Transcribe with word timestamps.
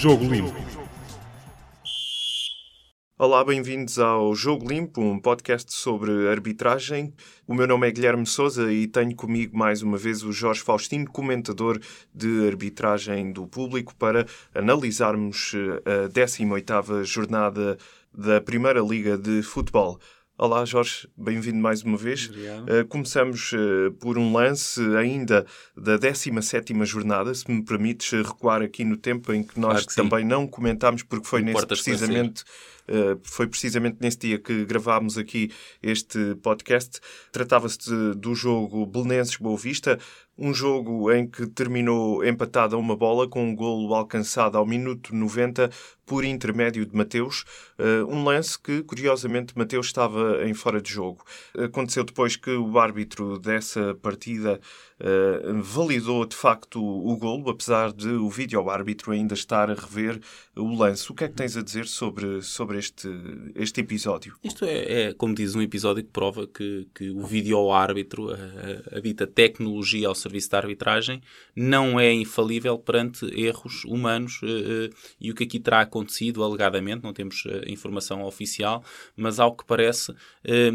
Jogo 0.00 0.24
Limpo. 0.24 0.56
Olá, 3.18 3.44
bem-vindos 3.44 3.98
ao 3.98 4.34
Jogo 4.34 4.66
Limpo, 4.66 5.02
um 5.02 5.20
podcast 5.20 5.74
sobre 5.74 6.26
arbitragem. 6.26 7.12
O 7.46 7.52
meu 7.52 7.66
nome 7.66 7.86
é 7.86 7.90
Guilherme 7.90 8.24
Souza 8.24 8.72
e 8.72 8.86
tenho 8.86 9.14
comigo 9.14 9.54
mais 9.54 9.82
uma 9.82 9.98
vez 9.98 10.22
o 10.22 10.32
Jorge 10.32 10.62
Faustino, 10.62 11.04
comentador 11.04 11.78
de 12.14 12.48
arbitragem 12.48 13.30
do 13.30 13.46
público, 13.46 13.94
para 13.94 14.24
analisarmos 14.54 15.52
eh, 15.54 16.06
a 16.06 16.08
18ª 16.08 17.04
jornada 17.04 17.76
da 18.10 18.40
Primeira 18.40 18.80
Liga 18.80 19.18
de 19.18 19.42
Futebol. 19.42 20.00
Olá, 20.42 20.64
Jorge, 20.64 21.06
bem-vindo 21.14 21.58
mais 21.58 21.82
uma 21.82 21.98
vez. 21.98 22.30
Uh, 22.30 22.88
começamos 22.88 23.52
uh, 23.52 23.92
por 24.00 24.16
um 24.16 24.32
lance 24.32 24.80
ainda 24.96 25.44
da 25.76 25.98
17 25.98 26.72
jornada, 26.86 27.34
se 27.34 27.50
me 27.50 27.62
permites 27.62 28.10
recuar 28.26 28.62
aqui 28.62 28.82
no 28.82 28.96
tempo 28.96 29.34
em 29.34 29.42
que 29.42 29.60
nós 29.60 29.72
Claro 29.72 29.86
que 29.86 29.94
também 29.94 30.24
não 30.24 30.46
comentámos, 30.46 31.02
porque 31.02 31.26
foi 31.26 31.42
nesse, 31.42 31.66
precisamente, 31.66 32.42
foi 33.22 33.46
precisamente 33.46 33.98
nesse 34.00 34.18
dia 34.18 34.38
que 34.38 34.64
gravámos 34.64 35.16
aqui 35.16 35.50
este 35.82 36.34
podcast. 36.36 37.00
Tratava-se 37.32 38.14
do 38.14 38.34
jogo 38.34 38.86
Belenenses-Boa 38.86 39.56
Vista, 39.56 39.98
um 40.40 40.54
jogo 40.54 41.12
em 41.12 41.28
que 41.28 41.46
terminou 41.46 42.24
empatado 42.24 42.74
a 42.74 42.78
uma 42.78 42.96
bola 42.96 43.28
com 43.28 43.44
um 43.44 43.54
golo 43.54 43.94
alcançado 43.94 44.56
ao 44.56 44.66
minuto 44.66 45.14
90 45.14 45.70
por 46.06 46.24
intermédio 46.24 46.86
de 46.86 46.96
Mateus. 46.96 47.44
Uh, 47.78 48.06
um 48.08 48.24
lance 48.24 48.58
que, 48.58 48.82
curiosamente, 48.82 49.56
Mateus 49.56 49.86
estava 49.86 50.44
em 50.44 50.54
fora 50.54 50.80
de 50.80 50.90
jogo. 50.90 51.22
Aconteceu 51.56 52.02
depois 52.04 52.36
que 52.36 52.50
o 52.50 52.78
árbitro 52.78 53.38
dessa 53.38 53.94
partida 53.96 54.58
uh, 55.00 55.62
validou 55.62 56.24
de 56.26 56.36
facto 56.36 56.82
o 56.82 57.16
golo, 57.16 57.50
apesar 57.50 57.92
de 57.92 58.08
o 58.08 58.28
vídeo-árbitro 58.28 59.12
ainda 59.12 59.34
estar 59.34 59.70
a 59.70 59.74
rever 59.74 60.20
o 60.56 60.74
lance. 60.74 61.10
O 61.10 61.14
que 61.14 61.24
é 61.24 61.28
que 61.28 61.34
tens 61.34 61.56
a 61.56 61.62
dizer 61.62 61.86
sobre, 61.86 62.42
sobre 62.42 62.78
este, 62.78 63.08
este 63.54 63.80
episódio? 63.80 64.36
Isto 64.42 64.64
é, 64.64 65.08
é, 65.08 65.12
como 65.14 65.34
diz, 65.34 65.54
um 65.54 65.62
episódio 65.62 66.04
que 66.04 66.10
prova 66.10 66.46
que, 66.46 66.86
que 66.94 67.10
o 67.10 67.24
vídeo-árbitro, 67.24 68.30
a, 68.30 68.96
a 68.96 69.00
dita 69.00 69.26
tecnologia 69.26 70.08
ao 70.08 70.14
serviço 70.14 70.50
da 70.50 70.58
arbitragem, 70.58 71.20
não 71.54 71.98
é 71.98 72.12
infalível 72.12 72.78
perante 72.78 73.26
erros 73.38 73.84
humanos 73.84 74.40
eh, 74.42 74.46
eh, 74.46 74.90
e 75.20 75.30
o 75.30 75.34
que 75.34 75.44
aqui 75.44 75.58
terá 75.58 75.80
acontecido, 75.80 76.42
alegadamente, 76.42 77.02
não 77.02 77.12
temos 77.12 77.44
eh, 77.46 77.64
informação 77.66 78.22
oficial, 78.22 78.82
mas 79.16 79.38
ao 79.40 79.54
que 79.54 79.64
parece 79.64 80.12
eh, 80.44 80.72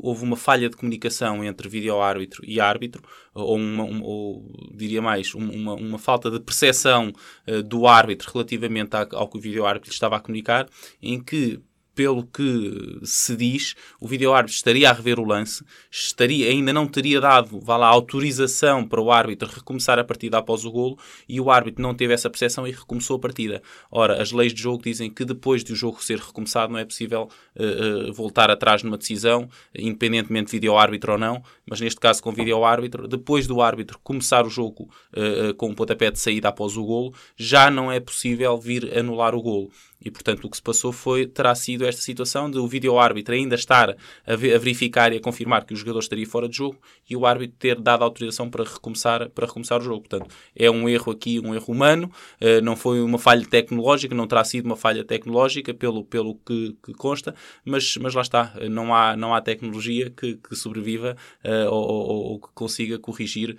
houve 0.00 0.24
uma 0.24 0.36
falha 0.36 0.68
de 0.68 0.76
comunicação 0.76 1.44
entre 1.44 1.68
vídeo-árbitro 1.68 2.42
e 2.44 2.60
árbitro, 2.60 3.02
ou, 3.34 3.58
uma, 3.62 3.84
um- 3.84 4.02
ou 4.02 4.44
diria 4.74 5.00
mais, 5.02 5.34
um- 5.34 5.50
uma, 5.50 5.74
uma 5.74 5.98
falta 5.98 6.30
de 6.30 6.40
percepção 6.40 7.12
eh, 7.46 7.62
do 7.62 7.86
árbitro 7.86 8.30
relativamente 8.32 8.90
ao 8.94 9.28
que 9.28 9.38
o 9.38 9.40
vídeo-árbitro 9.40 9.88
lhe 9.90 9.94
estava 9.94 10.16
a 10.16 10.20
comunicar, 10.20 10.68
em 11.02 11.22
que 11.22 11.60
pelo 11.94 12.24
que 12.26 13.00
se 13.02 13.36
diz, 13.36 13.74
o 14.00 14.08
vídeo-árbitro 14.08 14.54
estaria 14.54 14.88
a 14.88 14.92
rever 14.92 15.20
o 15.20 15.24
lance, 15.24 15.64
estaria, 15.90 16.48
ainda 16.48 16.72
não 16.72 16.86
teria 16.86 17.20
dado, 17.20 17.60
vá 17.60 17.76
lá, 17.76 17.86
autorização 17.86 18.86
para 18.86 19.00
o 19.00 19.10
árbitro 19.10 19.48
recomeçar 19.48 19.98
a 19.98 20.04
partida 20.04 20.38
após 20.38 20.64
o 20.64 20.70
golo 20.70 20.98
e 21.28 21.40
o 21.40 21.50
árbitro 21.50 21.82
não 21.82 21.94
teve 21.94 22.14
essa 22.14 22.30
percepção 22.30 22.66
e 22.66 22.72
recomeçou 22.72 23.16
a 23.16 23.20
partida. 23.20 23.62
Ora, 23.90 24.22
as 24.22 24.32
leis 24.32 24.54
de 24.54 24.62
jogo 24.62 24.82
dizem 24.82 25.10
que 25.10 25.24
depois 25.24 25.62
de 25.62 25.72
o 25.72 25.76
jogo 25.76 26.02
ser 26.02 26.18
recomeçado 26.18 26.72
não 26.72 26.78
é 26.78 26.84
possível 26.84 27.28
eh, 27.56 27.64
eh, 28.08 28.12
voltar 28.12 28.50
atrás 28.50 28.82
numa 28.82 28.96
decisão, 28.96 29.48
independentemente 29.76 30.46
de 30.46 30.52
vídeo-árbitro 30.52 31.12
ou 31.12 31.18
não, 31.18 31.42
mas 31.66 31.80
neste 31.80 32.00
caso 32.00 32.22
com 32.22 32.32
vídeo-árbitro, 32.32 33.06
depois 33.06 33.46
do 33.46 33.60
árbitro 33.60 33.98
começar 34.02 34.46
o 34.46 34.50
jogo 34.50 34.88
eh, 35.14 35.52
com 35.56 35.68
um 35.68 35.74
pontapé 35.74 36.10
de 36.10 36.18
saída 36.18 36.48
após 36.48 36.76
o 36.76 36.84
golo, 36.84 37.14
já 37.36 37.70
não 37.70 37.90
é 37.90 38.00
possível 38.00 38.56
vir 38.58 38.96
anular 38.96 39.34
o 39.34 39.42
golo. 39.42 39.70
E, 40.04 40.10
portanto, 40.10 40.44
o 40.44 40.50
que 40.50 40.56
se 40.56 40.62
passou 40.62 40.92
foi, 40.92 41.26
terá 41.26 41.54
sido 41.54 41.84
esta 41.84 42.00
situação 42.02 42.50
de 42.50 42.58
o 42.58 42.66
vídeo-árbitro 42.66 43.34
ainda 43.34 43.54
estar 43.54 43.96
a, 44.26 44.36
ve- 44.36 44.54
a 44.54 44.58
verificar 44.58 45.12
e 45.12 45.16
a 45.16 45.20
confirmar 45.20 45.64
que 45.64 45.72
o 45.74 45.76
jogador 45.76 46.00
estaria 46.00 46.26
fora 46.26 46.48
de 46.48 46.56
jogo 46.56 46.78
e 47.08 47.16
o 47.16 47.24
árbitro 47.26 47.56
ter 47.58 47.80
dado 47.80 48.02
autorização 48.04 48.50
para 48.50 48.64
recomeçar, 48.64 49.28
para 49.30 49.46
recomeçar 49.46 49.78
o 49.80 49.84
jogo. 49.84 50.00
Portanto, 50.08 50.28
é 50.56 50.70
um 50.70 50.88
erro 50.88 51.12
aqui, 51.12 51.38
um 51.40 51.54
erro 51.54 51.72
humano, 51.72 52.10
eh, 52.40 52.60
não 52.60 52.74
foi 52.76 53.00
uma 53.00 53.18
falha 53.18 53.46
tecnológica, 53.46 54.14
não 54.14 54.26
terá 54.26 54.44
sido 54.44 54.66
uma 54.66 54.76
falha 54.76 55.04
tecnológica, 55.04 55.72
pelo, 55.74 56.04
pelo 56.04 56.34
que, 56.36 56.76
que 56.84 56.92
consta, 56.94 57.34
mas, 57.64 57.96
mas 57.98 58.14
lá 58.14 58.22
está, 58.22 58.52
eh, 58.58 58.68
não 58.68 58.94
há, 58.94 59.16
não 59.16 59.34
há 59.34 59.40
tecnologia 59.40 60.10
que, 60.10 60.36
que 60.36 60.56
sobreviva 60.56 61.16
eh, 61.44 61.68
ou, 61.68 61.82
ou- 61.82 62.22
ou 62.32 62.40
que 62.40 62.48
consiga 62.54 62.98
corrigir 62.98 63.56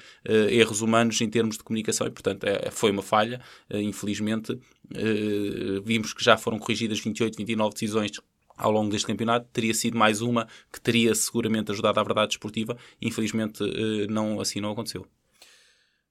erros 0.50 0.82
humanos 0.82 1.20
em 1.22 1.30
termos 1.30 1.58
de 1.58 1.64
comunicação. 1.64 2.08
E, 2.08 2.12
portanto, 2.12 2.44
é- 2.46 2.70
foi 2.72 2.92
uma 2.92 3.02
falha, 3.02 3.40
infelizmente, 3.72 4.58
eh, 4.94 5.82
vimos 5.84 6.14
que 6.14 6.24
já 6.24 6.38
foram 6.38 6.60
corrigidas 6.60 7.00
28, 7.00 7.36
29 7.38 7.74
decisões 7.74 8.12
ao 8.56 8.72
longo 8.72 8.92
deste 8.92 9.08
campeonato, 9.08 9.48
teria 9.52 9.74
sido 9.74 9.98
mais 9.98 10.22
uma 10.22 10.48
que 10.72 10.80
teria 10.80 11.14
seguramente 11.16 11.72
ajudado 11.72 12.00
à 12.00 12.04
verdade 12.04 12.30
desportiva. 12.30 12.78
Infelizmente, 13.02 13.64
eh, 13.64 14.08
não, 14.08 14.40
assim 14.40 14.62
não 14.62 14.72
aconteceu. 14.72 15.06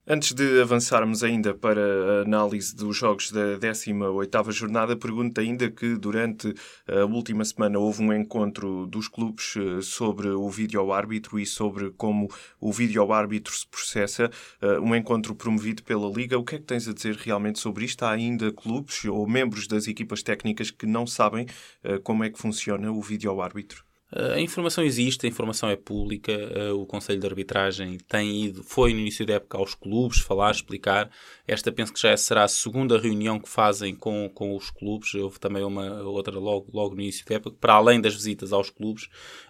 Antes 0.05 0.33
de 0.33 0.61
avançarmos 0.61 1.23
ainda 1.23 1.55
para 1.55 1.81
a 1.81 2.23
análise 2.23 2.75
dos 2.75 2.97
jogos 2.97 3.31
da 3.31 3.57
18ª 3.57 4.51
jornada, 4.51 4.97
pergunto 4.97 5.41
ainda 5.41 5.71
que 5.71 5.97
durante 5.97 6.53
a 6.89 7.05
última 7.05 7.45
semana 7.45 7.79
houve 7.79 8.03
um 8.03 8.13
encontro 8.13 8.85
dos 8.89 9.07
clubes 9.07 9.55
eh, 9.57 9.81
sobre 9.81 10.29
o 10.31 10.51
vídeo-árbitro 10.51 11.39
e 11.39 11.47
sobre 11.47 11.93
como 11.93 12.29
o 12.61 12.73
vídeo-árbitro 12.73 13.55
se 13.55 13.65
processa, 13.69 14.29
eh, 14.61 14.81
um 14.81 14.93
encontro 14.93 15.37
promovido 15.37 15.85
pela 15.85 16.11
Liga. 16.11 16.37
O 16.37 16.45
que 16.45 16.57
é 16.57 16.59
que 16.59 16.65
tens 16.65 16.89
a 16.89 16.93
dizer 16.93 17.15
realmente 17.15 17.61
sobre 17.61 17.85
isto? 17.85 18.03
Há 18.03 18.11
ainda 18.11 18.51
clubes 18.51 19.05
ou 19.05 19.25
membros 19.29 19.69
das 19.69 19.87
equipas 19.87 20.21
técnicas 20.21 20.73
que 20.73 20.85
não 20.85 21.07
sabem 21.07 21.47
eh, 21.85 21.99
como 21.99 22.25
é 22.25 22.31
que 22.31 22.41
funciona 22.41 22.91
o 22.91 23.01
vídeo-árbitro? 23.01 23.85
A 24.15 24.39
informação 24.39 24.85
existe, 24.85 25.25
a 25.25 25.29
informação 25.29 25.71
é 25.71 25.77
pública. 25.77 26.33
uh, 26.33 26.79
O 26.79 26.85
Conselho 26.85 27.19
de 27.19 27.27
Arbitragem 27.27 27.97
tem 28.07 28.45
ido, 28.45 28.63
foi 28.63 28.93
no 28.93 29.01
início 29.01 29.25
da 29.25 29.35
época 29.35 29.57
aos 29.57 29.75
clubes 29.75 30.21
falar, 30.21 30.51
explicar. 30.51 31.11
Esta 31.49 31.73
penso 31.73 31.93
que 31.95 32.01
já 32.01 32.15
será 32.15 32.45
a 32.45 32.49
segunda 32.49 32.99
reunião 32.99 33.41
que 33.41 33.49
fazem 33.49 33.95
com, 33.95 34.29
com 34.29 34.55
os 34.55 34.71
clubes. 34.71 35.15
Houve 35.15 35.41
também 35.41 35.65
uma 35.65 36.03
outra 36.03 36.39
logo, 36.39 36.69
logo 36.75 36.95
no 36.95 37.01
início 37.01 37.25
da 37.25 37.37
época, 37.37 37.57
para 37.59 37.73
além 37.73 38.03
das 38.03 38.15
visitas 38.15 38.53
aos 38.53 38.69
clubes. 38.69 39.05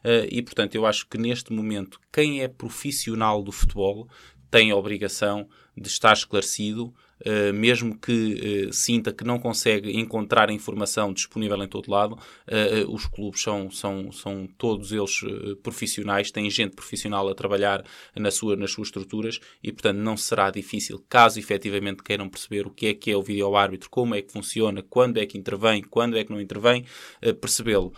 Uh, 0.05 0.29
E, 0.31 0.41
portanto, 0.43 0.77
eu 0.77 0.87
acho 0.87 1.09
que 1.09 1.19
neste 1.19 1.53
momento, 1.53 1.99
quem 2.13 2.41
é 2.41 2.47
profissional 2.47 3.43
do 3.43 3.51
futebol 3.51 4.09
tem 4.49 4.71
a 4.71 4.77
obrigação 4.77 5.49
de 5.77 5.89
estar 5.89 6.13
esclarecido, 6.13 6.95
eh, 7.25 7.53
mesmo 7.53 7.99
que 7.99 8.67
eh, 8.69 8.73
sinta 8.73 9.13
que 9.13 9.25
não 9.25 9.39
consegue 9.39 9.99
encontrar 9.99 10.51
informação 10.51 11.13
disponível 11.13 11.63
em 11.63 11.69
todo 11.69 11.91
lado, 11.91 12.19
eh, 12.47 12.85
os 12.89 13.07
clubes 13.07 13.43
são, 13.43 13.71
são, 13.71 14.11
são 14.13 14.49
todos 14.59 14.93
eles 14.93 15.21
profissionais, 15.63 16.31
têm 16.31 16.51
gente 16.51 16.75
profissional 16.75 17.29
a 17.29 17.35
trabalhar 17.35 17.85
na 18.17 18.31
sua, 18.31 18.57
nas 18.57 18.73
suas 18.73 18.89
estruturas 18.89 19.41
e, 19.63 19.73
portanto, 19.73 19.99
não 19.99 20.17
será 20.17 20.51
difícil, 20.51 21.05
caso 21.09 21.39
efetivamente 21.39 22.03
queiram 22.03 22.29
perceber 22.29 22.67
o 22.67 22.71
que 22.71 22.87
é 22.87 22.95
que 22.95 23.11
é 23.11 23.17
o 23.17 23.23
vídeo-árbitro, 23.23 23.89
como 23.91 24.15
é 24.15 24.23
que 24.23 24.33
funciona, 24.33 24.83
quando 24.83 25.19
é 25.19 25.27
que 25.27 25.39
intervém, 25.39 25.83
quando 25.83 26.17
é 26.17 26.25
que 26.25 26.33
não 26.33 26.41
intervém, 26.41 26.85
percebê-lo. 27.41 27.93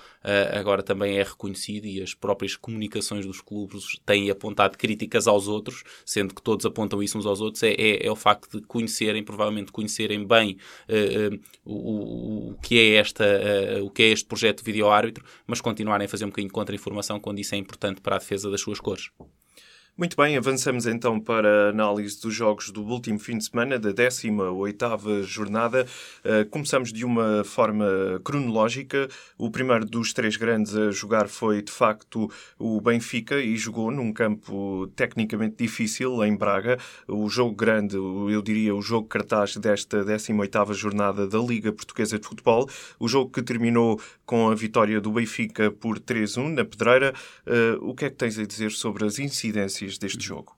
Agora 0.52 0.82
também 0.82 1.18
é 1.18 1.22
reconhecido 1.22 1.86
e 1.86 2.02
as 2.02 2.14
próprias 2.14 2.56
comunicações 2.56 3.26
dos 3.26 3.40
clubes 3.40 3.98
têm 4.06 4.30
apontado 4.30 4.78
críticas 4.78 5.26
aos 5.26 5.48
outros, 5.48 5.82
sendo 6.04 6.34
que 6.34 6.42
todos 6.42 6.64
apontam 6.64 7.02
isso 7.02 7.18
uns 7.18 7.26
aos 7.26 7.40
outros, 7.40 7.62
é, 7.62 7.72
é, 7.72 8.06
é 8.06 8.10
o 8.10 8.16
facto 8.16 8.60
de 8.60 8.66
conhecerem, 9.14 9.22
provavelmente 9.24 9.72
conhecerem 9.72 10.26
bem 10.26 10.56
eh, 10.88 11.30
o, 11.64 12.50
o- 12.52 12.54
que 12.62 12.78
é 12.78 12.94
esta, 12.96 13.24
eh, 13.24 13.80
o 13.82 13.90
que 13.90 14.02
é 14.02 14.06
este 14.08 14.26
projeto 14.26 14.58
de 14.58 14.64
vídeo-árbitro, 14.64 15.24
mas 15.46 15.60
continuarem 15.60 16.06
a 16.06 16.08
fazer 16.08 16.24
um 16.24 16.28
bocadinho 16.28 16.48
de 16.48 16.54
contra-informação 16.54 17.20
quando 17.20 17.38
isso 17.38 17.54
é 17.54 17.58
importante 17.58 18.00
para 18.00 18.16
a 18.16 18.18
defesa 18.18 18.50
das 18.50 18.60
suas 18.60 18.80
cores. 18.80 19.10
Muito 19.96 20.16
bem, 20.16 20.36
avançamos 20.36 20.86
então 20.86 21.20
para 21.20 21.66
a 21.66 21.70
análise 21.70 22.20
dos 22.20 22.34
jogos 22.34 22.72
do 22.72 22.82
último 22.82 23.16
fim 23.16 23.38
de 23.38 23.44
semana, 23.44 23.78
da 23.78 23.92
18ª 23.92 25.22
jornada. 25.22 25.86
Uh, 26.24 26.44
começamos 26.50 26.92
de 26.92 27.04
uma 27.04 27.44
forma 27.44 27.86
cronológica. 28.24 29.08
O 29.38 29.52
primeiro 29.52 29.84
dos 29.84 30.12
três 30.12 30.36
grandes 30.36 30.74
a 30.74 30.90
jogar 30.90 31.28
foi, 31.28 31.62
de 31.62 31.70
facto, 31.70 32.28
o 32.58 32.80
Benfica 32.80 33.36
e 33.36 33.56
jogou 33.56 33.92
num 33.92 34.12
campo 34.12 34.90
tecnicamente 34.96 35.58
difícil, 35.58 36.24
em 36.24 36.36
Braga. 36.36 36.76
O 37.06 37.28
jogo 37.28 37.54
grande, 37.54 37.94
eu 37.94 38.42
diria 38.42 38.74
o 38.74 38.82
jogo 38.82 39.06
cartaz 39.06 39.56
desta 39.56 40.04
18ª 40.04 40.74
jornada 40.74 41.24
da 41.28 41.38
Liga 41.38 41.72
Portuguesa 41.72 42.18
de 42.18 42.26
Futebol. 42.26 42.68
O 42.98 43.06
jogo 43.06 43.30
que 43.30 43.42
terminou 43.42 44.00
com 44.26 44.48
a 44.48 44.56
vitória 44.56 45.00
do 45.00 45.12
Benfica 45.12 45.70
por 45.70 46.00
3-1 46.00 46.48
na 46.52 46.64
Pedreira. 46.64 47.14
Uh, 47.46 47.88
o 47.88 47.94
que 47.94 48.06
é 48.06 48.10
que 48.10 48.16
tens 48.16 48.36
a 48.40 48.44
dizer 48.44 48.72
sobre 48.72 49.04
as 49.04 49.20
incidências 49.20 49.83
deste 49.98 50.22
jogo? 50.22 50.56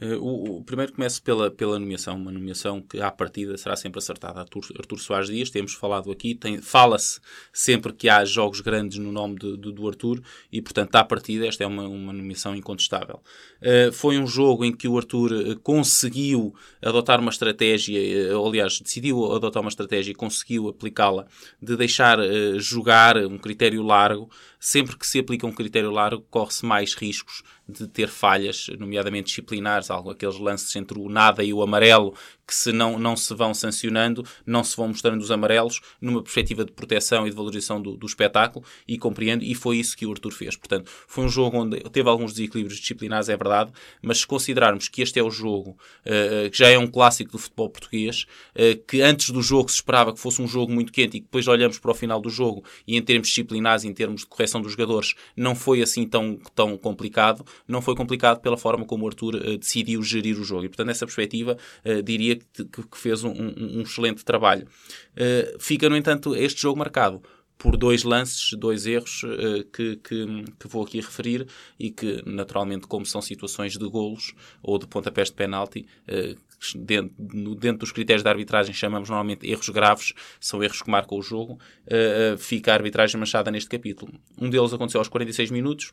Uh, 0.00 0.16
o, 0.16 0.56
o, 0.56 0.64
primeiro 0.64 0.92
começo 0.92 1.22
pela, 1.22 1.50
pela 1.50 1.78
nomeação, 1.78 2.16
uma 2.16 2.32
nomeação 2.32 2.80
que 2.80 2.98
à 3.00 3.10
partida 3.10 3.58
será 3.58 3.76
sempre 3.76 3.98
acertada. 3.98 4.40
Artur, 4.40 4.64
Artur 4.78 4.98
Soares 4.98 5.28
Dias, 5.28 5.50
temos 5.50 5.74
falado 5.74 6.10
aqui, 6.10 6.38
fala-se 6.62 7.20
sempre 7.52 7.92
que 7.92 8.08
há 8.08 8.24
jogos 8.24 8.60
grandes 8.60 8.98
no 8.98 9.12
nome 9.12 9.38
de, 9.38 9.56
de, 9.58 9.70
do 9.70 9.86
Artur 9.86 10.22
e, 10.50 10.62
portanto, 10.62 10.94
à 10.96 11.04
partida 11.04 11.46
esta 11.46 11.64
é 11.64 11.66
uma, 11.66 11.86
uma 11.86 12.12
nomeação 12.12 12.56
incontestável. 12.56 13.22
Uh, 13.60 13.92
foi 13.92 14.16
um 14.18 14.26
jogo 14.26 14.64
em 14.64 14.72
que 14.72 14.88
o 14.88 14.96
Artur 14.96 15.30
uh, 15.30 15.60
conseguiu 15.60 16.54
adotar 16.80 17.20
uma 17.20 17.30
estratégia, 17.30 18.38
ou, 18.38 18.48
aliás, 18.48 18.80
decidiu 18.80 19.30
adotar 19.32 19.60
uma 19.60 19.68
estratégia 19.68 20.12
e 20.12 20.14
conseguiu 20.14 20.68
aplicá-la 20.68 21.26
de 21.60 21.76
deixar 21.76 22.18
jogar 22.56 23.18
um 23.18 23.36
critério 23.36 23.82
largo. 23.82 24.30
Sempre 24.58 24.96
que 24.96 25.06
se 25.06 25.18
aplica 25.18 25.46
um 25.46 25.52
critério 25.52 25.90
largo, 25.90 26.24
corre-se 26.30 26.64
mais 26.64 26.94
riscos 26.94 27.42
de 27.72 27.88
ter 27.88 28.08
falhas, 28.08 28.68
nomeadamente 28.78 29.26
disciplinares, 29.26 29.90
algo, 29.90 30.10
aqueles 30.10 30.38
lances 30.38 30.74
entre 30.76 30.98
o 30.98 31.08
nada 31.08 31.42
e 31.42 31.52
o 31.52 31.62
amarelo, 31.62 32.14
que 32.52 32.56
se 32.58 32.70
não, 32.70 32.98
não 32.98 33.16
se 33.16 33.32
vão 33.34 33.54
sancionando, 33.54 34.22
não 34.44 34.62
se 34.62 34.76
vão 34.76 34.88
mostrando 34.88 35.22
os 35.22 35.30
amarelos, 35.30 35.80
numa 35.98 36.22
perspectiva 36.22 36.66
de 36.66 36.72
proteção 36.72 37.26
e 37.26 37.30
de 37.30 37.36
valorização 37.36 37.80
do, 37.80 37.96
do 37.96 38.06
espetáculo, 38.06 38.62
e 38.86 38.98
compreendo, 38.98 39.42
e 39.42 39.54
foi 39.54 39.78
isso 39.78 39.96
que 39.96 40.04
o 40.04 40.10
Arthur 40.10 40.32
fez. 40.32 40.54
Portanto, 40.54 40.90
foi 41.08 41.24
um 41.24 41.30
jogo 41.30 41.56
onde 41.56 41.80
teve 41.90 42.10
alguns 42.10 42.34
desequilíbrios 42.34 42.78
disciplinares, 42.78 43.30
é 43.30 43.36
verdade, 43.36 43.72
mas 44.02 44.18
se 44.18 44.26
considerarmos 44.26 44.86
que 44.88 45.00
este 45.00 45.18
é 45.18 45.22
o 45.22 45.30
jogo, 45.30 45.78
uh, 46.04 46.50
que 46.50 46.58
já 46.58 46.68
é 46.68 46.78
um 46.78 46.86
clássico 46.86 47.32
do 47.32 47.38
futebol 47.38 47.70
português, 47.70 48.26
uh, 48.54 48.76
que 48.86 49.00
antes 49.00 49.30
do 49.30 49.40
jogo 49.40 49.70
se 49.70 49.76
esperava 49.76 50.12
que 50.12 50.20
fosse 50.20 50.42
um 50.42 50.46
jogo 50.46 50.70
muito 50.70 50.92
quente 50.92 51.16
e 51.16 51.20
que 51.20 51.26
depois 51.26 51.48
olhamos 51.48 51.78
para 51.78 51.90
o 51.90 51.94
final 51.94 52.20
do 52.20 52.28
jogo 52.28 52.62
e 52.86 52.98
em 52.98 53.02
termos 53.02 53.28
disciplinares, 53.28 53.84
em 53.84 53.94
termos 53.94 54.20
de 54.20 54.26
correção 54.26 54.60
dos 54.60 54.72
jogadores, 54.72 55.14
não 55.34 55.54
foi 55.54 55.80
assim 55.80 56.06
tão, 56.06 56.38
tão 56.54 56.76
complicado, 56.76 57.46
não 57.66 57.80
foi 57.80 57.94
complicado 57.94 58.40
pela 58.40 58.58
forma 58.58 58.84
como 58.84 59.06
o 59.06 59.08
Arthur 59.08 59.36
uh, 59.36 59.56
decidiu 59.56 60.02
gerir 60.02 60.38
o 60.38 60.44
jogo. 60.44 60.66
E, 60.66 60.68
portanto, 60.68 60.88
nessa 60.88 61.06
perspectiva, 61.06 61.56
diria 62.04 62.41
que, 62.52 62.64
que 62.64 62.98
fez 62.98 63.24
um, 63.24 63.32
um, 63.32 63.82
excelente 63.82 64.24
trabalho. 64.24 64.66
Uh, 65.12 65.58
fica, 65.58 65.88
no 65.88 65.96
entanto, 65.96 66.34
este 66.34 66.62
jogo 66.62 66.78
marcado 66.78 67.22
por 67.62 67.76
dois 67.76 68.02
lances, 68.02 68.58
dois 68.58 68.86
erros 68.86 69.22
uh, 69.22 69.64
que, 69.72 69.96
que, 69.96 70.44
que, 70.58 70.66
vou 70.66 70.82
aqui 70.82 71.00
referir 71.00 71.46
e 71.78 71.90
que, 71.90 72.20
naturalmente, 72.26 72.88
como 72.88 73.06
são 73.06 73.22
situações 73.22 73.74
de 73.74 73.88
golos 73.88 74.34
ou 74.60 74.78
de 74.78 74.86
pontapés 74.88 75.28
de 75.28 75.34
penalti, 75.34 75.86
uh, 76.08 76.36
dentro, 76.76 77.14
dentro, 77.54 77.78
dos 77.78 77.92
critérios 77.92 78.24
da 78.24 78.30
arbitragem 78.30 78.74
chamamos 78.74 79.08
normalmente 79.08 79.48
erros 79.48 79.68
graves, 79.68 80.12
são 80.40 80.60
erros 80.60 80.82
que 80.82 80.90
marcam 80.90 81.16
o 81.16 81.22
jogo, 81.22 81.54
uh, 81.86 82.36
fica 82.36 82.72
a 82.72 82.74
arbitragem 82.74 83.18
manchada 83.18 83.48
neste 83.48 83.70
capítulo. 83.70 84.12
Um 84.36 84.50
deles 84.50 84.72
aconteceu 84.72 85.00
aos 85.00 85.08
46 85.08 85.52
minutos, 85.52 85.92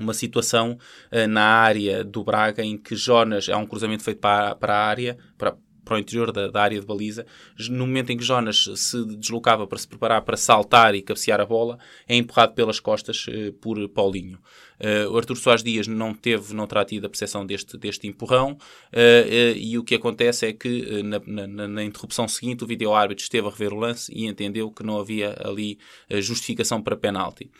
uma 0.00 0.14
situação 0.14 0.78
uh, 1.12 1.28
na 1.28 1.44
área 1.44 2.02
do 2.02 2.24
Braga 2.24 2.64
em 2.64 2.78
que 2.78 2.96
Jonas, 2.96 3.50
há 3.50 3.58
um 3.58 3.66
cruzamento 3.66 4.02
feito 4.02 4.18
para, 4.18 4.54
para 4.54 4.74
a 4.74 4.86
área, 4.86 5.18
para, 5.36 5.56
para 5.84 5.96
o 5.96 5.98
interior 5.98 6.32
da, 6.32 6.48
da, 6.48 6.62
área 6.62 6.80
de 6.80 6.86
baliza, 6.86 7.26
no 7.68 7.86
momento 7.86 8.10
em 8.10 8.16
que 8.16 8.24
Jonas 8.24 8.68
se 8.76 9.04
deslocava 9.16 9.66
para 9.66 9.78
se 9.78 9.88
preparar 9.88 10.22
para 10.22 10.36
saltar 10.36 10.94
e 10.94 11.02
cabecear 11.02 11.40
a 11.40 11.46
bola, 11.46 11.78
é 12.08 12.16
empurrado 12.16 12.54
pelas 12.54 12.80
costas 12.80 13.26
uh, 13.26 13.52
por 13.54 13.88
Paulinho. 13.88 14.38
Uh, 14.80 15.10
o 15.12 15.16
Artur 15.16 15.36
Soares 15.36 15.62
Dias 15.62 15.86
não 15.86 16.12
teve, 16.12 16.54
não 16.54 16.66
terá 16.66 16.84
tido 16.84 17.06
a 17.06 17.08
percepção 17.08 17.46
deste, 17.46 17.76
deste 17.78 18.06
empurrão, 18.06 18.52
uh, 18.52 19.56
e 19.56 19.78
o 19.78 19.84
que 19.84 19.94
acontece 19.94 20.46
é 20.46 20.52
que 20.52 21.02
na, 21.02 21.20
na, 21.46 21.68
na, 21.68 21.84
interrupção 21.84 22.26
seguinte 22.26 22.64
o 22.64 22.66
vídeo-árbitro 22.66 23.22
esteve 23.22 23.46
a 23.46 23.50
rever 23.50 23.72
o 23.72 23.76
lance 23.76 24.12
e 24.12 24.26
entendeu 24.26 24.70
que 24.70 24.82
não 24.82 24.98
havia 24.98 25.36
ali 25.44 25.78
justificação 26.20 26.82
para 26.82 26.96
penalti. 26.96 27.50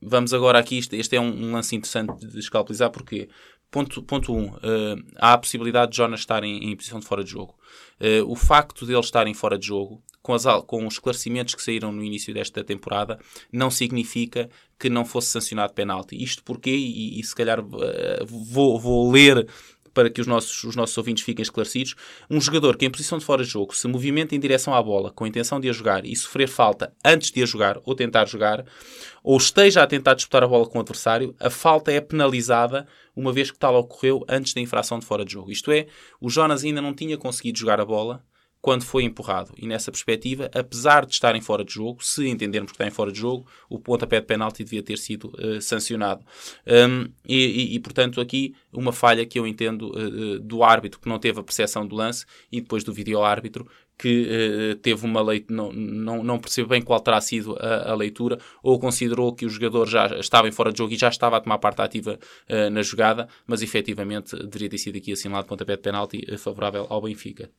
vamos 0.00 0.32
agora 0.32 0.58
aqui, 0.58 0.78
este, 0.78 0.96
este 0.96 1.16
é 1.16 1.20
um, 1.20 1.48
um 1.48 1.52
lance 1.52 1.74
interessante 1.74 2.26
de 2.26 2.38
escalpelizar, 2.38 2.90
porque 2.90 3.28
Ponto 3.74 4.00
1. 4.00 4.04
Ponto 4.04 4.32
um, 4.32 4.46
uh, 4.46 5.04
há 5.16 5.32
a 5.32 5.38
possibilidade 5.38 5.90
de 5.90 5.96
Jonas 5.96 6.20
estar 6.20 6.44
em, 6.44 6.70
em 6.70 6.76
posição 6.76 7.00
de 7.00 7.06
fora 7.06 7.24
de 7.24 7.30
jogo. 7.30 7.56
Uh, 8.00 8.30
o 8.30 8.36
facto 8.36 8.86
de 8.86 8.92
eles 8.92 9.06
estarem 9.06 9.34
fora 9.34 9.58
de 9.58 9.66
jogo, 9.66 10.00
com, 10.22 10.32
as, 10.32 10.44
com 10.64 10.86
os 10.86 10.94
esclarecimentos 10.94 11.56
que 11.56 11.62
saíram 11.62 11.90
no 11.90 12.04
início 12.04 12.32
desta 12.32 12.62
temporada, 12.62 13.18
não 13.52 13.72
significa 13.72 14.48
que 14.78 14.88
não 14.88 15.04
fosse 15.04 15.30
sancionado 15.30 15.72
penalti. 15.72 16.22
Isto 16.22 16.44
porque, 16.44 16.70
e, 16.70 17.18
e 17.18 17.24
se 17.24 17.34
calhar 17.34 17.58
uh, 17.58 18.24
vou, 18.24 18.78
vou 18.78 19.10
ler 19.10 19.48
para 19.94 20.10
que 20.10 20.20
os 20.20 20.26
nossos, 20.26 20.64
os 20.64 20.76
nossos 20.76 20.98
ouvintes 20.98 21.24
fiquem 21.24 21.42
esclarecidos, 21.42 21.94
um 22.28 22.40
jogador 22.40 22.76
que 22.76 22.84
em 22.84 22.90
posição 22.90 23.16
de 23.16 23.24
fora 23.24 23.44
de 23.44 23.48
jogo 23.48 23.74
se 23.74 23.86
movimenta 23.86 24.34
em 24.34 24.40
direção 24.40 24.74
à 24.74 24.82
bola 24.82 25.10
com 25.10 25.24
a 25.24 25.28
intenção 25.28 25.60
de 25.60 25.70
a 25.70 25.72
jogar 25.72 26.04
e 26.04 26.14
sofrer 26.14 26.48
falta 26.48 26.92
antes 27.04 27.30
de 27.30 27.42
a 27.42 27.46
jogar 27.46 27.78
ou 27.84 27.94
tentar 27.94 28.26
jogar, 28.26 28.64
ou 29.22 29.36
esteja 29.36 29.82
a 29.82 29.86
tentar 29.86 30.14
disputar 30.14 30.42
a 30.42 30.48
bola 30.48 30.66
com 30.66 30.78
o 30.78 30.80
adversário, 30.80 31.34
a 31.38 31.48
falta 31.48 31.92
é 31.92 32.00
penalizada 32.00 32.86
uma 33.16 33.32
vez 33.32 33.50
que 33.50 33.58
tal 33.58 33.76
ocorreu 33.76 34.24
antes 34.28 34.52
da 34.52 34.60
infração 34.60 34.98
de 34.98 35.06
fora 35.06 35.24
de 35.24 35.32
jogo. 35.32 35.52
Isto 35.52 35.70
é, 35.70 35.86
o 36.20 36.28
Jonas 36.28 36.64
ainda 36.64 36.82
não 36.82 36.92
tinha 36.92 37.16
conseguido 37.16 37.58
jogar 37.58 37.80
a 37.80 37.84
bola 37.84 38.22
quando 38.64 38.82
foi 38.82 39.04
empurrado. 39.04 39.52
E 39.58 39.66
nessa 39.66 39.92
perspectiva, 39.92 40.50
apesar 40.54 41.04
de 41.04 41.12
estarem 41.12 41.42
fora 41.42 41.62
de 41.62 41.74
jogo, 41.74 42.02
se 42.02 42.26
entendermos 42.26 42.72
que 42.72 42.76
está 42.76 42.86
em 42.86 42.90
fora 42.90 43.12
de 43.12 43.18
jogo, 43.18 43.46
o 43.68 43.78
pontapé 43.78 44.18
de 44.20 44.26
penalti 44.26 44.64
devia 44.64 44.82
ter 44.82 44.96
sido 44.96 45.24
uh, 45.34 45.60
sancionado. 45.60 46.24
Um, 46.66 47.12
e, 47.28 47.44
e, 47.44 47.74
e, 47.74 47.78
portanto, 47.78 48.22
aqui 48.22 48.54
uma 48.72 48.90
falha 48.90 49.26
que 49.26 49.38
eu 49.38 49.46
entendo 49.46 49.90
uh, 49.90 50.40
do 50.40 50.64
árbitro 50.64 50.98
que 50.98 51.10
não 51.10 51.18
teve 51.18 51.38
a 51.38 51.42
percepção 51.42 51.86
do 51.86 51.94
lance 51.94 52.24
e 52.50 52.58
depois 52.58 52.82
do 52.82 52.90
vídeo-árbitro 52.90 53.68
que 53.98 54.72
uh, 54.72 54.76
teve 54.76 55.04
uma 55.04 55.20
leitura, 55.20 55.54
não, 55.54 55.70
não, 55.70 56.24
não 56.24 56.38
percebe 56.38 56.70
bem 56.70 56.80
qual 56.80 57.00
terá 57.00 57.20
sido 57.20 57.54
a, 57.60 57.90
a, 57.90 57.94
leitura, 57.94 58.38
ou 58.62 58.78
considerou 58.78 59.34
que 59.34 59.44
o 59.44 59.50
jogador 59.50 59.86
já 59.86 60.06
estava 60.18 60.48
em 60.48 60.52
fora 60.52 60.72
de 60.72 60.78
jogo 60.78 60.94
e 60.94 60.96
já 60.96 61.10
estava 61.10 61.36
a 61.36 61.40
tomar 61.42 61.58
parte 61.58 61.82
ativa 61.82 62.18
uh, 62.48 62.70
na 62.70 62.80
jogada, 62.80 63.28
mas 63.46 63.60
efetivamente 63.60 64.34
deveria 64.34 64.70
ter 64.70 64.78
sido 64.78 64.96
aqui 64.96 65.12
assinalado 65.12 65.46
pontapé 65.46 65.76
de 65.76 65.82
penalti 65.82 66.38
favorável 66.38 66.86
ao 66.88 67.02
Benfica. 67.02 67.50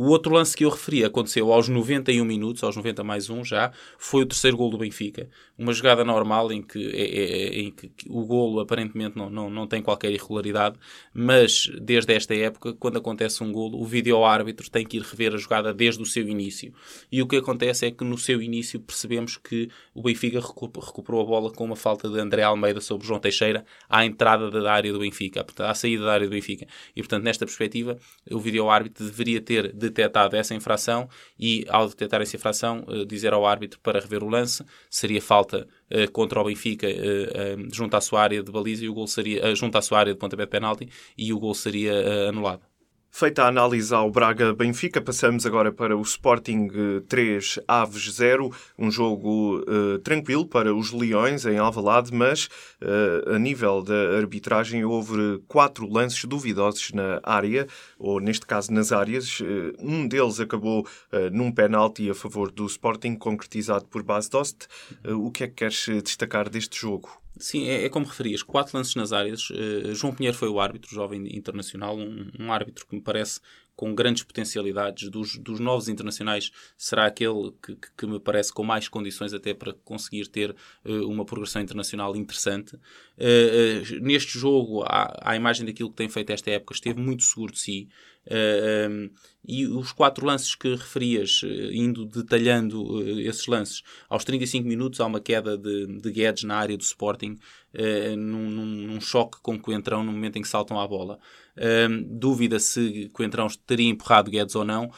O 0.00 0.10
outro 0.10 0.32
lance 0.32 0.56
que 0.56 0.64
eu 0.64 0.70
referi 0.70 1.04
aconteceu 1.04 1.52
aos 1.52 1.68
91 1.68 2.24
minutos, 2.24 2.62
aos 2.62 2.76
90 2.76 3.02
mais 3.02 3.28
1 3.28 3.44
já, 3.44 3.72
foi 3.98 4.22
o 4.22 4.26
terceiro 4.26 4.56
gol 4.56 4.70
do 4.70 4.78
Benfica. 4.78 5.28
Uma 5.58 5.72
jogada 5.72 6.04
normal 6.04 6.52
em 6.52 6.62
que, 6.62 6.86
é, 6.94 7.02
é, 7.02 7.32
é, 7.32 7.60
em 7.62 7.72
que 7.72 7.90
o 8.06 8.24
golo 8.24 8.60
aparentemente 8.60 9.18
não, 9.18 9.28
não, 9.28 9.50
não 9.50 9.66
tem 9.66 9.82
qualquer 9.82 10.12
irregularidade, 10.12 10.76
mas 11.12 11.68
desde 11.82 12.14
esta 12.14 12.32
época, 12.32 12.74
quando 12.74 12.98
acontece 12.98 13.42
um 13.42 13.50
golo, 13.50 13.76
o 13.76 13.84
vídeo-árbitro 13.84 14.70
tem 14.70 14.86
que 14.86 14.98
ir 14.98 15.02
rever 15.02 15.34
a 15.34 15.36
jogada 15.36 15.74
desde 15.74 16.00
o 16.00 16.06
seu 16.06 16.28
início. 16.28 16.72
E 17.10 17.20
o 17.20 17.26
que 17.26 17.34
acontece 17.34 17.84
é 17.84 17.90
que 17.90 18.04
no 18.04 18.16
seu 18.16 18.40
início 18.40 18.78
percebemos 18.78 19.36
que 19.36 19.68
o 19.92 20.00
Benfica 20.00 20.38
recuperou 20.38 21.22
a 21.22 21.24
bola 21.24 21.50
com 21.50 21.64
uma 21.64 21.74
falta 21.74 22.08
de 22.08 22.20
André 22.20 22.44
Almeida 22.44 22.80
sobre 22.80 23.04
João 23.04 23.18
Teixeira 23.18 23.64
à 23.90 24.06
entrada 24.06 24.48
da 24.48 24.72
área 24.72 24.92
do 24.92 25.00
Benfica, 25.00 25.44
à 25.58 25.74
saída 25.74 26.04
da 26.04 26.12
área 26.12 26.28
do 26.28 26.30
Benfica. 26.30 26.68
E 26.94 27.02
portanto, 27.02 27.24
nesta 27.24 27.44
perspectiva, 27.44 27.98
o 28.30 28.38
vídeo-árbitro 28.38 29.04
deveria 29.04 29.40
ter 29.40 29.72
detectado 29.88 30.36
essa 30.36 30.54
infração 30.54 31.08
e, 31.38 31.64
ao 31.68 31.88
detectar 31.88 32.20
essa 32.20 32.36
infração, 32.36 32.84
uh, 32.86 33.04
dizer 33.04 33.32
ao 33.32 33.46
árbitro 33.46 33.80
para 33.80 34.00
rever 34.00 34.22
o 34.22 34.28
lance. 34.28 34.64
Seria 34.90 35.20
falta 35.20 35.66
uh, 35.90 36.10
contra 36.12 36.40
o 36.40 36.44
Benfica 36.44 36.86
uh, 36.86 37.74
junto 37.74 37.96
à 37.96 38.00
sua 38.00 38.22
área 38.22 38.42
de 38.42 38.50
baliza 38.50 38.84
e 38.84 38.88
o 38.88 38.94
gol 38.94 39.06
seria 39.06 39.54
junto 39.54 39.76
à 39.76 39.82
sua 39.82 39.98
área 39.98 40.12
de 40.12 40.18
pontapé 40.18 40.44
de 40.44 40.50
penalti 40.50 40.88
e 41.16 41.32
o 41.32 41.38
gol 41.38 41.54
seria 41.54 42.28
anulado. 42.28 42.67
Feita 43.10 43.42
a 43.42 43.48
análise 43.48 43.92
ao 43.92 44.10
Braga-Benfica, 44.10 45.00
passamos 45.00 45.44
agora 45.44 45.72
para 45.72 45.96
o 45.96 46.02
Sporting 46.02 46.68
3 47.08 47.58
Aves 47.66 48.14
0, 48.14 48.54
um 48.78 48.90
jogo 48.90 49.60
uh, 49.60 49.98
tranquilo 50.00 50.46
para 50.46 50.72
os 50.72 50.92
Leões 50.92 51.44
em 51.44 51.58
Alvalade, 51.58 52.14
mas 52.14 52.48
uh, 52.80 53.34
a 53.34 53.38
nível 53.38 53.82
da 53.82 54.16
arbitragem 54.18 54.84
houve 54.84 55.42
quatro 55.48 55.90
lances 55.90 56.24
duvidosos 56.26 56.92
na 56.92 57.18
área, 57.24 57.66
ou 57.98 58.20
neste 58.20 58.46
caso 58.46 58.72
nas 58.72 58.92
áreas. 58.92 59.40
Uh, 59.40 59.72
um 59.80 60.06
deles 60.06 60.38
acabou 60.38 60.86
num 61.32 61.50
penalti 61.50 62.08
a 62.08 62.14
favor 62.14 62.52
do 62.52 62.66
Sporting, 62.66 63.16
concretizado 63.16 63.86
por 63.86 64.02
Bas 64.02 64.28
Dost. 64.28 64.68
o 65.04 65.30
que 65.30 65.44
é 65.44 65.48
que 65.48 65.54
queres 65.54 65.86
destacar 66.04 66.48
deste 66.48 66.78
jogo? 66.78 67.08
Sim, 67.38 67.68
é, 67.68 67.84
é, 67.84 67.88
como 67.88 68.04
referias, 68.04 68.42
quatro 68.42 68.76
lances 68.76 68.94
nas 68.96 69.12
áreas. 69.12 69.48
Uh, 69.50 69.94
João 69.94 70.14
Pinheiro 70.14 70.36
foi 70.36 70.48
o 70.48 70.58
árbitro, 70.58 70.92
jovem 70.92 71.36
internacional, 71.36 71.96
um, 71.96 72.30
um, 72.38 72.52
árbitro 72.52 72.86
que 72.86 72.94
me 72.96 73.00
parece 73.00 73.40
com 73.76 73.94
grandes 73.94 74.24
potencialidades. 74.24 75.08
Dos, 75.08 75.38
dos 75.38 75.60
novos 75.60 75.88
internacionais, 75.88 76.50
será 76.76 77.06
aquele 77.06 77.52
que, 77.62 77.76
que, 77.76 77.88
que, 77.96 78.06
me 78.06 78.18
parece 78.18 78.52
com 78.52 78.64
mais 78.64 78.88
condições 78.88 79.32
até 79.32 79.54
para 79.54 79.72
conseguir 79.84 80.26
ter 80.26 80.50
uh, 80.84 81.08
uma 81.08 81.24
progressão 81.24 81.62
internacional 81.62 82.16
interessante. 82.16 82.74
Uh, 82.74 84.00
neste 84.00 84.36
jogo, 84.36 84.82
à, 84.82 85.30
à 85.30 85.36
imagem 85.36 85.64
daquilo 85.64 85.90
que 85.90 85.96
tem 85.96 86.08
feito 86.08 86.30
esta 86.30 86.50
época, 86.50 86.74
esteve 86.74 87.00
muito 87.00 87.22
seguro 87.22 87.52
de 87.52 87.60
si. 87.60 87.88
Uh, 88.28 88.90
um, 88.90 89.10
e 89.48 89.66
os 89.66 89.92
quatro 89.92 90.26
lances 90.26 90.54
que 90.54 90.68
referias, 90.68 91.40
indo 91.72 92.04
detalhando 92.04 92.82
uh, 92.82 93.20
esses 93.20 93.46
lances, 93.46 93.82
aos 94.06 94.22
35 94.22 94.68
minutos 94.68 95.00
há 95.00 95.06
uma 95.06 95.20
queda 95.20 95.56
de, 95.56 95.86
de 95.86 96.10
Guedes 96.10 96.44
na 96.44 96.56
área 96.56 96.76
do 96.76 96.82
Sporting, 96.82 97.38
uh, 97.74 98.16
num, 98.16 98.50
num, 98.50 99.00
choque 99.00 99.38
com 99.40 99.58
Coentrão 99.58 100.04
no 100.04 100.12
momento 100.12 100.36
em 100.36 100.42
que 100.42 100.48
saltam 100.48 100.78
à 100.78 100.86
bola. 100.86 101.18
Uh, 101.56 102.04
dúvida 102.06 102.58
se 102.60 103.08
Coentrão 103.14 103.46
teria 103.66 103.88
empurrado 103.88 104.30
Guedes 104.30 104.54
ou 104.54 104.66
não. 104.66 104.92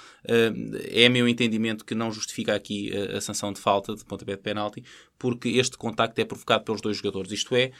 é 0.90 1.08
meu 1.08 1.28
entendimento 1.28 1.84
que 1.84 1.94
não 1.94 2.10
justifica 2.10 2.52
aqui 2.52 2.90
a, 2.92 3.18
a 3.18 3.20
sanção 3.20 3.52
de 3.52 3.60
falta 3.60 3.94
de 3.94 4.04
pontapé 4.04 4.34
de 4.34 4.42
penalti, 4.42 4.82
porque 5.16 5.50
este 5.50 5.78
contacto 5.78 6.20
é 6.20 6.24
provocado 6.24 6.64
pelos 6.64 6.80
dois 6.80 6.96
jogadores. 6.96 7.30
Isto 7.30 7.54
é, 7.54 7.70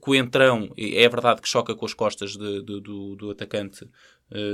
Coentrão, 0.00 0.70
é 0.76 1.08
verdade 1.08 1.42
que 1.42 1.48
choca 1.48 1.74
com 1.74 1.84
as 1.84 1.94
costas 1.94 2.36
de, 2.36 2.62
de, 2.62 2.80
do, 2.80 3.16
do 3.16 3.30
atacante 3.30 3.88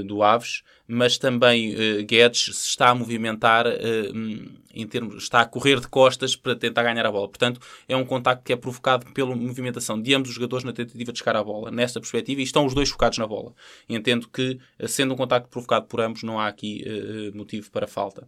do 0.07 0.23
Aves, 0.23 0.63
mas 0.89 1.19
também 1.19 1.75
uh, 1.75 2.05
Guedes 2.05 2.57
se 2.57 2.69
está 2.71 2.89
a 2.89 2.95
movimentar 2.95 3.67
uh, 3.67 4.59
em 4.75 4.87
termos, 4.87 5.25
está 5.25 5.43
a 5.43 5.45
correr 5.45 5.81
de 5.81 5.89
costas 5.89 6.35
para 6.35 6.57
tentar 6.57 6.83
ganhar 6.83 7.05
a 7.05 7.13
bola. 7.13 7.29
Portanto, 7.29 7.61
é 7.87 7.95
um 7.95 8.05
contacto 8.05 8.45
que 8.45 8.53
é 8.53 8.57
provocado 8.57 9.05
pela 9.13 9.37
movimentação 9.37 10.01
de 10.01 10.15
ambos 10.15 10.31
os 10.31 10.35
jogadores 10.37 10.65
na 10.65 10.73
tentativa 10.73 11.13
de 11.13 11.19
chegar 11.19 11.37
à 11.37 11.45
bola. 11.45 11.71
Nesta 11.71 12.01
perspectiva, 12.01 12.41
e 12.41 12.45
estão 12.45 12.65
os 12.65 12.75
dois 12.75 12.89
focados 12.89 13.19
na 13.19 13.27
bola. 13.27 13.53
Entendo 13.89 14.29
que, 14.29 14.59
sendo 14.87 15.15
um 15.15 15.17
contacto 15.17 15.49
provocado 15.49 15.87
por 15.87 16.01
ambos, 16.01 16.23
não 16.23 16.39
há 16.39 16.47
aqui 16.47 16.85
motivo 17.35 17.71
para 17.71 17.89
falta. 17.89 18.27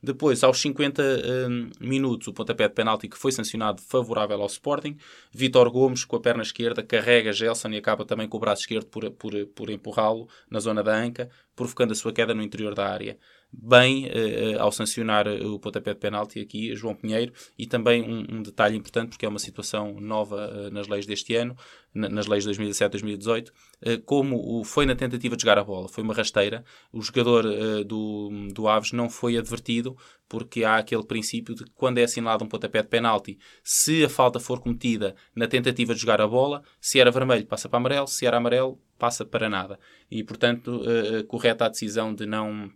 Depois, 0.00 0.44
aos 0.44 0.60
50 0.60 1.02
um, 1.02 1.70
minutos, 1.80 2.28
o 2.28 2.32
pontapé 2.32 2.68
de 2.68 2.74
penalti 2.74 3.08
que 3.08 3.18
foi 3.18 3.32
sancionado 3.32 3.82
favorável 3.82 4.40
ao 4.40 4.46
Sporting. 4.46 4.96
Vitor 5.32 5.68
Gomes, 5.70 6.04
com 6.04 6.14
a 6.14 6.20
perna 6.20 6.42
esquerda, 6.42 6.84
carrega 6.84 7.32
Gelson 7.32 7.70
e 7.70 7.78
acaba 7.78 8.04
também 8.04 8.28
com 8.28 8.36
o 8.36 8.40
braço 8.40 8.62
esquerdo 8.62 8.86
por, 8.86 9.10
por, 9.10 9.32
por 9.46 9.70
empurrá-lo 9.70 10.28
na 10.48 10.60
zona 10.60 10.84
da 10.84 10.87
anca, 10.96 11.28
provocando 11.54 11.92
a 11.92 11.94
sua 11.94 12.12
queda 12.12 12.34
no 12.34 12.42
interior 12.42 12.74
da 12.74 12.88
área. 12.88 13.18
Bem 13.50 14.06
uh, 14.06 14.60
ao 14.60 14.70
sancionar 14.70 15.26
o 15.26 15.58
pontapé 15.58 15.94
de 15.94 15.98
penalti 15.98 16.38
aqui, 16.38 16.74
João 16.74 16.94
Pinheiro, 16.94 17.32
e 17.58 17.66
também 17.66 18.02
um, 18.02 18.36
um 18.36 18.42
detalhe 18.42 18.76
importante, 18.76 19.10
porque 19.10 19.24
é 19.24 19.28
uma 19.28 19.38
situação 19.38 19.98
nova 20.00 20.70
nas 20.70 20.86
leis 20.86 21.06
deste 21.06 21.34
ano, 21.34 21.56
nas 21.94 22.26
leis 22.26 22.44
de 22.44 22.50
2017-2018, 22.50 23.48
uh, 23.48 24.02
como 24.04 24.36
o, 24.36 24.64
foi 24.64 24.84
na 24.86 24.94
tentativa 24.94 25.34
de 25.34 25.42
jogar 25.42 25.58
a 25.58 25.64
bola, 25.64 25.88
foi 25.88 26.04
uma 26.04 26.14
rasteira, 26.14 26.62
o 26.92 27.00
jogador 27.00 27.44
do, 27.84 28.30
do 28.52 28.68
Aves 28.68 28.92
não 28.92 29.08
foi 29.08 29.36
advertido, 29.36 29.96
porque 30.28 30.62
há 30.62 30.76
aquele 30.76 31.04
princípio 31.04 31.54
de 31.54 31.64
que 31.64 31.70
quando 31.70 31.98
é 31.98 32.04
assinalado 32.04 32.44
um 32.44 32.48
pontapé 32.48 32.82
de 32.82 32.88
penalti, 32.88 33.38
se 33.64 34.04
a 34.04 34.08
falta 34.08 34.38
for 34.38 34.60
cometida 34.60 35.16
na 35.34 35.48
tentativa 35.48 35.94
de 35.94 36.00
jogar 36.00 36.20
a 36.20 36.28
bola, 36.28 36.62
se 36.80 37.00
era 37.00 37.10
vermelho 37.10 37.46
passa 37.46 37.68
para 37.68 37.78
amarelo, 37.78 38.06
se 38.06 38.26
era 38.26 38.36
amarelo 38.36 38.78
passa 38.98 39.24
para 39.24 39.48
nada. 39.48 39.78
E, 40.10 40.24
portanto, 40.24 40.82
correta 41.28 41.66
a 41.66 41.68
decisão 41.68 42.14
de 42.14 42.26
não 42.26 42.70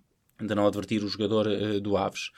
de 0.47 0.55
não 0.55 0.67
advertir 0.67 1.03
o 1.03 1.09
jogador 1.09 1.47
uh, 1.47 1.81
do 1.81 1.97
Aves. 1.97 2.31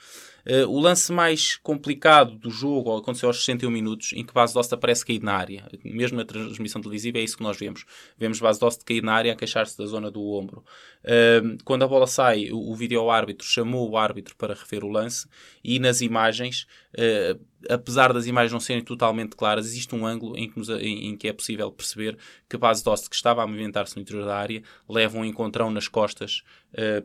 Uh, 0.47 0.69
o 0.69 0.79
lance 0.79 1.11
mais 1.11 1.55
complicado 1.57 2.35
do 2.35 2.51
jogo 2.51 2.95
aconteceu 2.95 3.27
aos 3.29 3.43
61 3.43 3.71
minutos, 3.71 4.13
em 4.13 4.23
que 4.23 4.31
Base 4.31 4.53
Dost 4.53 4.71
aparece 4.71 5.03
caído 5.03 5.25
na 5.25 5.33
área. 5.33 5.67
Mesmo 5.83 6.17
na 6.17 6.25
transmissão 6.25 6.81
televisiva 6.81 7.17
é 7.17 7.21
isso 7.21 7.35
que 7.35 7.41
nós 7.43 7.57
vemos. 7.57 7.83
Vemos 8.15 8.39
Base 8.39 8.59
Dost 8.59 8.85
caído 8.85 9.07
na 9.07 9.13
área 9.13 9.33
a 9.33 9.35
queixar-se 9.35 9.75
da 9.75 9.87
zona 9.87 10.11
do 10.11 10.23
ombro. 10.23 10.63
Uh, 11.03 11.57
quando 11.63 11.83
a 11.83 11.87
bola 11.87 12.05
sai, 12.05 12.51
o, 12.51 12.71
o 12.71 12.75
vídeo-árbitro 12.75 13.47
chamou 13.47 13.89
o 13.89 13.97
árbitro 13.97 14.35
para 14.35 14.53
rever 14.53 14.83
o 14.83 14.89
lance 14.89 15.27
e 15.63 15.79
nas 15.79 16.01
imagens, 16.01 16.67
uh, 16.93 17.39
apesar 17.67 18.13
das 18.13 18.27
imagens 18.27 18.51
não 18.51 18.59
serem 18.59 18.83
totalmente 18.83 19.35
claras, 19.35 19.65
existe 19.65 19.95
um 19.95 20.05
ângulo 20.05 20.37
em 20.37 20.47
que, 20.47 20.59
nos, 20.59 20.69
em, 20.69 21.07
em 21.07 21.17
que 21.17 21.27
é 21.27 21.33
possível 21.33 21.71
perceber 21.71 22.17
que 22.47 22.55
Base 22.55 22.83
Dost, 22.83 23.09
que 23.09 23.15
estava 23.15 23.41
a 23.41 23.47
movimentar-se 23.47 23.95
no 23.95 24.03
interior 24.03 24.25
da 24.25 24.37
área, 24.37 24.61
leva 24.87 25.17
um 25.17 25.25
encontrão 25.25 25.71
nas 25.71 25.87
costas 25.87 26.43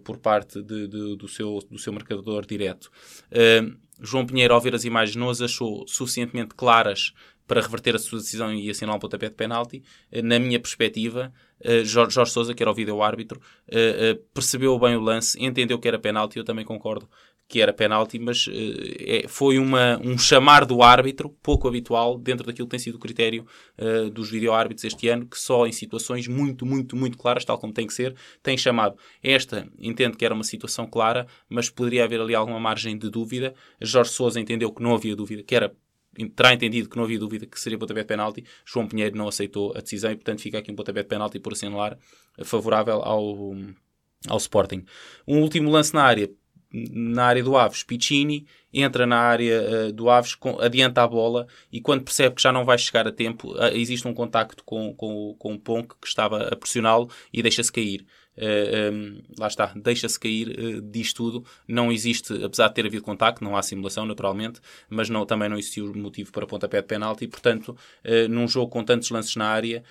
por 0.02 0.18
parte 0.18 0.60
de, 0.60 0.88
de, 0.88 1.16
do, 1.16 1.28
seu, 1.28 1.60
do 1.70 1.78
seu 1.78 1.92
marcador 1.92 2.44
direto. 2.44 2.90
João 4.00 4.26
Pinheiro, 4.26 4.54
ao 4.54 4.60
ver 4.60 4.74
as 4.74 4.84
imagens, 4.84 5.16
não 5.16 5.28
as 5.28 5.40
achou 5.40 5.86
suficientemente 5.86 6.54
claras 6.54 7.12
para 7.46 7.60
reverter 7.60 7.96
a 7.96 7.98
sua 7.98 8.20
decisão 8.20 8.54
e 8.54 8.70
assinar 8.70 8.94
um 8.94 8.98
pontapé 9.00 9.28
de 9.28 9.34
penalti. 9.34 9.82
Uh, 10.12 10.22
na 10.22 10.38
minha 10.38 10.60
perspectiva, 10.60 11.32
uh, 11.60 11.84
Jorge, 11.84 12.14
Jorge 12.14 12.30
Sousa, 12.30 12.54
que 12.54 12.62
era 12.62 12.70
o 12.70 12.74
vídeo-árbitro, 12.74 13.40
percebeu 14.32 14.78
bem 14.78 14.94
o 14.94 15.00
lance, 15.00 15.36
entendeu 15.42 15.78
que 15.78 15.88
era 15.88 15.98
penalti, 15.98 16.38
eu 16.38 16.44
também 16.44 16.64
concordo 16.64 17.08
que 17.50 17.60
era 17.60 17.72
penalti, 17.72 18.16
mas 18.16 18.46
uh, 18.46 18.52
é, 19.00 19.24
foi 19.26 19.58
uma, 19.58 20.00
um 20.04 20.16
chamar 20.16 20.64
do 20.64 20.84
árbitro 20.84 21.28
pouco 21.42 21.66
habitual 21.66 22.16
dentro 22.16 22.46
daquilo 22.46 22.68
que 22.68 22.70
tem 22.70 22.78
sido 22.78 22.94
o 22.94 22.98
critério 23.00 23.44
uh, 23.76 24.08
dos 24.08 24.30
vídeo-árbitros 24.30 24.84
este 24.84 25.08
ano, 25.08 25.26
que 25.26 25.36
só 25.36 25.66
em 25.66 25.72
situações 25.72 26.28
muito, 26.28 26.64
muito, 26.64 26.94
muito 26.94 27.18
claras, 27.18 27.44
tal 27.44 27.58
como 27.58 27.72
tem 27.72 27.88
que 27.88 27.92
ser, 27.92 28.14
tem 28.40 28.56
chamado. 28.56 28.96
Esta, 29.20 29.68
entendo 29.80 30.16
que 30.16 30.24
era 30.24 30.32
uma 30.32 30.44
situação 30.44 30.86
clara, 30.86 31.26
mas 31.48 31.68
poderia 31.68 32.04
haver 32.04 32.20
ali 32.20 32.36
alguma 32.36 32.60
margem 32.60 32.96
de 32.96 33.10
dúvida. 33.10 33.52
Jorge 33.80 34.12
Sousa 34.12 34.38
entendeu 34.38 34.70
que 34.72 34.80
não 34.80 34.94
havia 34.94 35.16
dúvida, 35.16 35.42
que 35.42 35.56
era 35.56 35.74
terá 36.36 36.54
entendido 36.54 36.88
que 36.88 36.96
não 36.96 37.02
havia 37.02 37.18
dúvida 37.18 37.46
que 37.46 37.58
seria 37.58 37.76
pontapé 37.76 38.02
de 38.02 38.06
penalti. 38.06 38.44
João 38.64 38.86
Pinheiro 38.86 39.16
não 39.16 39.26
aceitou 39.26 39.72
a 39.76 39.80
decisão 39.80 40.12
e, 40.12 40.14
portanto, 40.14 40.40
fica 40.40 40.58
aqui 40.58 40.70
um 40.70 40.76
pontapé 40.76 41.02
de 41.02 41.08
penalti 41.08 41.40
por 41.40 41.52
assinalar 41.52 41.98
favorável 42.44 43.02
ao, 43.02 43.56
ao 44.28 44.36
Sporting. 44.36 44.84
Um 45.26 45.40
último 45.40 45.68
lance 45.68 45.92
na 45.92 46.02
área 46.02 46.30
na 46.72 47.24
área 47.24 47.42
do 47.42 47.56
Aves, 47.56 47.82
Piccini 47.82 48.46
entra 48.72 49.06
na 49.06 49.18
área 49.18 49.88
uh, 49.88 49.92
do 49.92 50.08
Aves, 50.08 50.34
com, 50.34 50.60
adianta 50.60 51.02
a 51.02 51.08
bola 51.08 51.46
e 51.72 51.80
quando 51.80 52.04
percebe 52.04 52.36
que 52.36 52.42
já 52.42 52.52
não 52.52 52.64
vai 52.64 52.78
chegar 52.78 53.06
a 53.06 53.12
tempo, 53.12 53.52
uh, 53.52 53.74
existe 53.74 54.06
um 54.06 54.14
contacto 54.14 54.62
com, 54.64 54.94
com, 54.94 55.34
com 55.38 55.54
o 55.54 55.58
Ponk 55.58 55.94
que 56.00 56.06
estava 56.06 56.48
a 56.48 56.56
pressioná-lo 56.56 57.10
e 57.32 57.42
deixa-se 57.42 57.72
cair. 57.72 58.06
Uh, 58.36 58.42
eh, 58.42 58.90
um, 58.90 59.22
lá 59.38 59.48
está, 59.48 59.72
deixa-se 59.74 60.18
cair, 60.18 60.80
diz 60.82 61.12
tudo. 61.12 61.44
Não 61.66 61.90
existe, 61.90 62.32
apesar 62.44 62.68
de 62.68 62.74
ter 62.74 62.86
havido 62.86 63.02
contacto, 63.02 63.42
não 63.42 63.56
há 63.56 63.62
simulação, 63.62 64.06
naturalmente, 64.06 64.60
mas 64.88 65.10
não, 65.10 65.26
também 65.26 65.48
não 65.48 65.58
existiu 65.58 65.92
motivo 65.94 66.30
para 66.30 66.46
pontapé 66.46 66.80
de 66.80 66.86
penalti. 66.86 67.26
Portanto, 67.26 67.76
num 68.30 68.48
jogo 68.48 68.70
com 68.70 68.84
tantos 68.84 69.10
lances 69.10 69.36
na 69.36 69.46
área, 69.46 69.82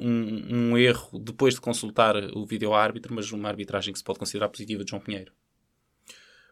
um, 0.00 0.70
um 0.70 0.78
erro 0.78 1.18
depois 1.20 1.54
de 1.54 1.60
consultar 1.60 2.16
o 2.34 2.44
vídeo 2.46 2.72
árbitro, 2.72 3.14
mas 3.14 3.30
uma 3.30 3.48
arbitragem 3.48 3.92
que 3.92 3.98
se 3.98 4.04
pode 4.04 4.18
considerar 4.18 4.48
positiva 4.48 4.82
de 4.82 4.90
João 4.90 5.02
Pinheiro. 5.02 5.30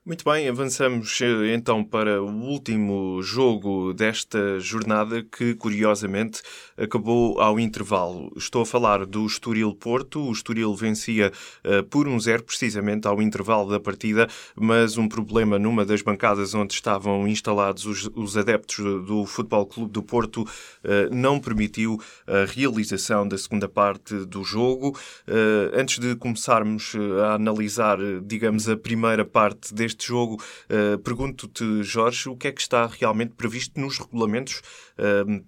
Muito 0.07 0.25
bem, 0.25 0.49
avançamos 0.49 1.21
eh, 1.21 1.53
então 1.53 1.83
para 1.83 2.23
o 2.23 2.31
último 2.31 3.21
jogo 3.21 3.93
desta 3.93 4.61
jornada 4.61 5.21
que, 5.21 5.53
curiosamente, 5.57 6.43
acabou 6.77 7.41
ao 7.41 7.59
intervalo. 7.59 8.33
Estou 8.37 8.63
a 8.63 8.67
falar 8.67 9.05
do 9.05 9.27
Estoril 9.27 9.75
Porto. 9.75 10.21
O 10.23 10.31
Estoril 10.31 10.77
vencia 10.77 11.33
uh, 11.65 11.83
por 11.87 12.07
um 12.07 12.21
zero, 12.21 12.45
precisamente 12.45 13.09
ao 13.09 13.21
intervalo 13.21 13.69
da 13.69 13.81
partida, 13.81 14.29
mas 14.55 14.97
um 14.97 15.09
problema 15.09 15.59
numa 15.59 15.85
das 15.85 16.03
bancadas 16.03 16.55
onde 16.55 16.75
estavam 16.75 17.27
instalados 17.27 17.85
os, 17.85 18.09
os 18.15 18.37
adeptos 18.37 18.77
do 19.05 19.27
Futebol 19.27 19.67
Clube 19.67 19.91
do 19.91 20.05
Porto 20.05 20.43
uh, 20.43 21.13
não 21.13 21.41
permitiu 21.41 22.01
a 22.29 22.45
realização 22.45 23.27
da 23.27 23.37
segunda 23.37 23.69
parte 23.69 24.15
do 24.25 24.45
jogo. 24.45 24.97
Uh, 25.27 25.75
antes 25.75 25.99
de 25.99 26.15
começarmos 26.15 26.93
a 27.25 27.35
analisar, 27.35 27.99
digamos, 28.23 28.69
a 28.69 28.77
primeira 28.77 29.25
parte 29.25 29.75
deste 29.75 29.96
deste 29.97 30.07
jogo. 30.07 30.43
Uh, 30.71 30.99
Pergunto-te, 30.99 31.83
Jorge, 31.83 32.29
o 32.29 32.37
que 32.37 32.49
é 32.49 32.53
que 32.53 32.61
está 32.61 32.87
realmente 32.87 33.35
previsto 33.35 33.81
nos 33.81 33.99
regulamentos 33.99 34.61
uh, 34.99 35.45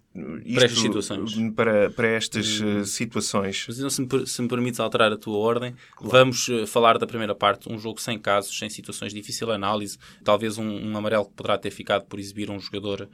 para 0.55 0.65
estas 0.65 0.79
situações? 0.79 1.53
Para, 1.55 1.91
para 1.91 2.09
estas 2.09 2.61
uh, 2.61 2.85
situações. 2.85 3.65
Mas 3.69 3.79
então, 3.79 3.91
se 3.91 4.03
me, 4.03 4.27
se 4.27 4.43
me 4.43 4.49
permites 4.49 4.81
alterar 4.81 5.13
a 5.13 5.17
tua 5.17 5.37
ordem, 5.37 5.75
claro. 5.97 6.11
vamos 6.11 6.47
falar 6.67 6.99
da 6.99 7.07
primeira 7.07 7.35
parte. 7.35 7.73
Um 7.73 7.79
jogo 7.79 8.01
sem 8.01 8.19
casos, 8.19 8.59
sem 8.59 8.69
situações, 8.69 9.13
difícil 9.13 9.51
análise. 9.51 9.99
Talvez 10.25 10.59
um, 10.59 10.69
um 10.69 10.97
amarelo 10.97 11.27
que 11.27 11.33
poderá 11.33 11.59
ter 11.59 11.71
ficado 11.71 12.05
por 12.07 12.19
exibir 12.19 12.51
um 12.51 12.59
jogador 12.59 13.09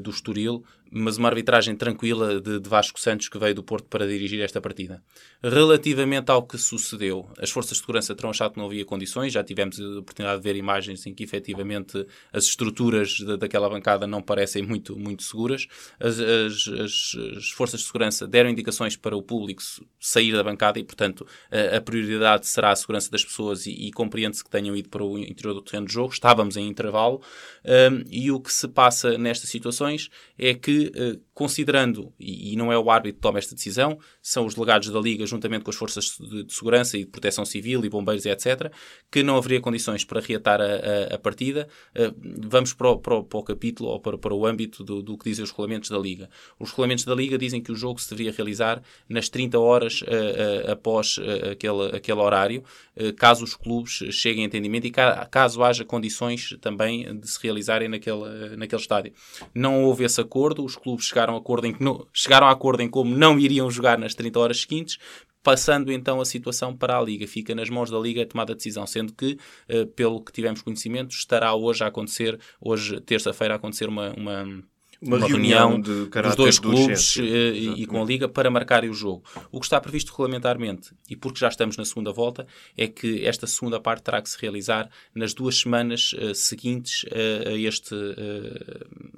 do 0.00 0.10
Estoril 0.10 0.64
mas 0.90 1.16
uma 1.16 1.28
arbitragem 1.28 1.74
tranquila 1.74 2.40
de, 2.40 2.60
de, 2.60 2.68
Vasco 2.68 2.98
Santos 3.00 3.28
que 3.28 3.38
veio 3.38 3.54
do 3.54 3.62
Porto 3.62 3.86
para 3.88 4.06
dirigir 4.06 4.40
esta 4.40 4.60
partida. 4.60 5.02
Relativamente 5.42 6.30
ao 6.30 6.42
que 6.42 6.56
sucedeu, 6.56 7.28
as 7.38 7.50
forças 7.50 7.72
de 7.72 7.80
segurança 7.80 8.14
terão 8.14 8.30
achado 8.30 8.52
que 8.52 8.58
não 8.58 8.66
havia 8.66 8.84
condições, 8.84 9.32
já 9.32 9.42
tivemos 9.42 9.80
a 9.80 9.98
oportunidade 9.98 10.40
de 10.40 10.44
ver 10.44 10.56
imagens 10.56 11.04
em 11.06 11.14
que 11.14 11.24
efetivamente 11.24 12.06
as 12.32 12.44
estruturas 12.44 13.10
de, 13.10 13.36
daquela 13.36 13.68
bancada 13.68 14.06
não 14.06 14.22
parecem 14.22 14.62
muito, 14.62 14.96
muito 14.96 15.22
seguras. 15.22 15.66
As, 15.98 16.18
as, 16.46 16.68
as, 16.68 17.16
as, 17.36 17.50
forças 17.50 17.80
de 17.80 17.86
segurança 17.86 18.26
deram 18.26 18.50
indicações 18.50 18.96
para 18.96 19.16
o 19.16 19.22
público 19.22 19.62
sair 19.98 20.32
da 20.32 20.42
bancada 20.42 20.78
e, 20.78 20.84
portanto, 20.84 21.26
a, 21.50 21.76
a 21.76 21.80
prioridade 21.80 22.46
será 22.46 22.70
a 22.70 22.76
segurança 22.76 23.10
das 23.10 23.24
pessoas 23.24 23.66
e, 23.66 23.70
e 23.70 23.92
compreende-se 23.92 24.44
que 24.44 24.50
tenham 24.50 24.76
ido 24.76 24.88
para 24.88 25.04
o 25.04 25.18
interior 25.18 25.54
do 25.54 25.62
terreno 25.62 25.86
de 25.86 25.92
jogo. 25.92 26.12
Estávamos 26.12 26.56
em 26.56 26.68
intervalo 26.68 27.20
um, 27.64 28.04
e 28.10 28.30
o 28.30 28.40
que 28.40 28.52
se 28.52 28.68
passa 28.68 29.16
nestas 29.16 29.50
situações 29.50 30.10
é 30.38 30.54
que 30.54 30.92
eh, 30.94 31.18
considerando, 31.36 32.14
e, 32.18 32.56
não 32.56 32.72
é 32.72 32.78
o 32.78 32.90
árbitro 32.90 33.16
que 33.16 33.20
toma 33.20 33.38
esta 33.38 33.54
decisão, 33.54 33.98
são 34.22 34.46
os 34.46 34.54
delegados 34.54 34.88
da 34.88 34.98
Liga, 34.98 35.26
juntamente 35.26 35.64
com 35.64 35.70
as 35.70 35.76
forças 35.76 36.16
de, 36.18 36.46
segurança 36.50 36.96
e 36.96 37.04
de 37.04 37.10
proteção 37.10 37.44
civil 37.44 37.84
e 37.84 37.90
bombeiros, 37.90 38.24
etc., 38.24 38.72
que 39.10 39.22
não 39.22 39.36
haveria 39.36 39.60
condições 39.60 40.02
para 40.02 40.18
reatar 40.18 40.62
a, 40.62 40.64
a, 40.64 41.14
a 41.14 41.18
partida. 41.18 41.68
Uh, 41.94 42.48
vamos 42.48 42.72
para 42.72 42.88
o, 42.88 42.98
para, 42.98 43.16
o, 43.16 43.24
para 43.24 43.38
o, 43.38 43.42
capítulo 43.42 43.90
ou 43.90 44.00
para, 44.00 44.16
para 44.16 44.32
o 44.32 44.46
âmbito 44.46 44.82
do, 44.82 45.02
do, 45.02 45.18
que 45.18 45.28
dizem 45.28 45.44
os 45.44 45.50
regulamentos 45.50 45.90
da 45.90 45.98
Liga. 45.98 46.25
Os 46.58 46.70
regulamentos 46.70 47.04
da 47.04 47.14
Liga 47.14 47.38
dizem 47.38 47.62
que 47.62 47.72
o 47.72 47.76
jogo 47.76 48.00
se 48.00 48.10
deveria 48.10 48.32
realizar 48.32 48.82
nas 49.08 49.28
30 49.28 49.58
horas 49.58 50.02
uh, 50.02 50.04
uh, 50.04 50.72
após 50.72 51.18
uh, 51.18 51.50
aquele, 51.52 51.96
aquele 51.96 52.20
horário, 52.20 52.64
caso 53.16 53.44
os 53.44 53.54
clubes 53.54 54.02
cheguem 54.10 54.44
a 54.44 54.46
entendimento 54.46 54.86
e 54.86 54.90
ca 54.90 55.26
caso 55.26 55.62
haja 55.62 55.84
condições 55.84 56.56
também 56.60 57.18
de 57.18 57.28
se 57.28 57.38
realizarem 57.42 57.88
naquele, 57.88 58.56
naquele 58.56 58.80
estádio. 58.80 59.12
Não 59.54 59.84
houve 59.84 60.04
esse 60.04 60.20
acordo, 60.20 60.64
os 60.64 60.76
clubes 60.76 61.04
chegaram 61.04 61.34
a 61.34 61.38
acordo 61.38 61.66
em 61.66 61.74
que 61.74 61.82
no, 61.82 62.06
chegaram 62.12 62.46
a 62.46 62.50
acordo 62.50 62.82
em 62.82 62.88
como 62.88 63.14
não 63.14 63.38
iriam 63.38 63.70
jogar 63.70 63.98
nas 63.98 64.14
30 64.14 64.38
horas 64.38 64.60
seguintes, 64.60 64.98
passando 65.42 65.92
então 65.92 66.20
a 66.20 66.24
situação 66.24 66.74
para 66.74 66.98
a 66.98 67.02
Liga. 67.02 67.26
Fica 67.26 67.54
nas 67.54 67.68
mãos 67.68 67.90
da 67.90 67.98
Liga 67.98 68.22
a 68.22 68.26
tomada 68.26 68.52
de 68.52 68.56
decisão, 68.56 68.86
sendo 68.86 69.12
que, 69.12 69.38
pelo 69.94 70.20
que 70.20 70.32
tivemos 70.32 70.62
conhecimento, 70.62 71.14
estará 71.14 71.54
hoje 71.54 71.84
a 71.84 71.86
acontecer, 71.86 72.38
hoje, 72.60 73.00
terça-feira, 73.02 73.54
a 73.54 73.56
acontecer 73.56 73.88
uma, 73.88 74.12
uma 74.14 74.62
uma, 75.00 75.16
uma 75.16 75.26
reunião, 75.26 75.80
reunião 75.82 76.10
dos 76.22 76.36
dois 76.36 76.58
clubes 76.58 77.16
uh, 77.16 77.22
e 77.22 77.86
com 77.86 78.02
a 78.02 78.04
Liga 78.04 78.28
para 78.28 78.50
marcarem 78.50 78.90
o 78.90 78.94
jogo. 78.94 79.22
O 79.50 79.60
que 79.60 79.66
está 79.66 79.80
previsto 79.80 80.10
regulamentarmente, 80.10 80.92
e 81.08 81.16
porque 81.16 81.38
já 81.38 81.48
estamos 81.48 81.76
na 81.76 81.84
segunda 81.84 82.12
volta, 82.12 82.46
é 82.76 82.86
que 82.86 83.24
esta 83.24 83.46
segunda 83.46 83.80
parte 83.80 84.02
terá 84.02 84.20
que 84.22 84.30
se 84.30 84.40
realizar 84.40 84.88
nas 85.14 85.34
duas 85.34 85.58
semanas 85.58 86.12
uh, 86.14 86.34
seguintes 86.34 87.04
uh, 87.04 87.48
a 87.48 87.58
este, 87.58 87.94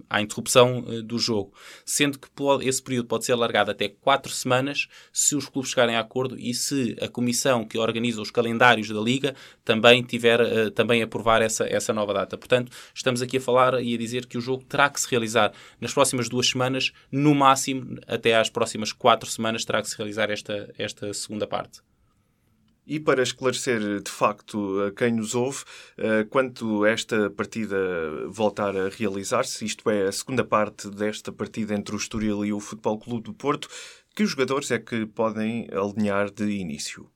à 0.08 0.20
interrupção 0.20 0.84
do 1.04 1.18
jogo. 1.18 1.52
Sendo 1.84 2.18
que 2.18 2.30
pode, 2.30 2.66
esse 2.68 2.82
período 2.82 3.06
pode 3.06 3.24
ser 3.24 3.32
alargado 3.32 3.70
até 3.70 3.88
quatro 3.88 4.32
semanas 4.32 4.88
se 5.12 5.36
os 5.36 5.46
clubes 5.48 5.70
chegarem 5.70 5.96
a 5.96 6.00
acordo 6.00 6.38
e 6.38 6.54
se 6.54 6.96
a 7.00 7.08
comissão 7.08 7.64
que 7.64 7.78
organiza 7.78 8.20
os 8.20 8.30
calendários 8.30 8.88
da 8.88 9.00
Liga 9.00 9.34
também 9.64 10.02
tiver 10.02 10.70
também 10.70 11.02
aprovar 11.02 11.42
essa, 11.42 11.64
essa 11.64 11.92
nova 11.92 12.14
data. 12.14 12.36
Portanto, 12.36 12.72
estamos 12.94 13.22
aqui 13.22 13.36
a 13.36 13.40
falar 13.40 13.82
e 13.82 13.94
a 13.94 13.98
dizer 13.98 14.26
que 14.26 14.38
o 14.38 14.40
jogo 14.40 14.64
terá 14.64 14.88
que 14.88 15.00
se 15.00 15.08
realizar 15.10 15.52
nas 15.80 15.92
próximas 15.92 16.28
duas 16.28 16.48
semanas, 16.48 16.92
no 17.10 17.34
máximo 17.34 17.98
até 18.06 18.36
às 18.36 18.50
próximas 18.50 18.92
quatro 18.92 19.28
semanas 19.28 19.64
terá 19.64 19.82
que 19.82 19.88
se 19.88 19.96
realizar 19.96 20.30
esta, 20.30 20.72
esta 20.78 21.12
segunda 21.12 21.46
parte. 21.46 21.80
E 22.86 22.98
para 22.98 23.22
esclarecer 23.22 24.00
de 24.00 24.10
facto 24.10 24.80
a 24.80 24.90
quem 24.92 25.12
nos 25.12 25.34
ouve, 25.34 25.62
eh, 25.98 26.24
quanto 26.24 26.86
esta 26.86 27.28
partida 27.28 27.76
voltar 28.28 28.74
a 28.74 28.88
realizar-se, 28.88 29.62
isto 29.62 29.90
é, 29.90 30.08
a 30.08 30.12
segunda 30.12 30.42
parte 30.42 30.88
desta 30.88 31.30
partida 31.30 31.74
entre 31.74 31.94
o 31.94 31.98
Estoril 31.98 32.46
e 32.46 32.52
o 32.52 32.58
Futebol 32.58 32.98
Clube 32.98 33.24
do 33.24 33.34
Porto, 33.34 33.68
que 34.16 34.22
os 34.22 34.30
jogadores 34.30 34.70
é 34.70 34.78
que 34.78 35.04
podem 35.04 35.68
alinhar 35.70 36.30
de 36.30 36.44
início? 36.50 37.10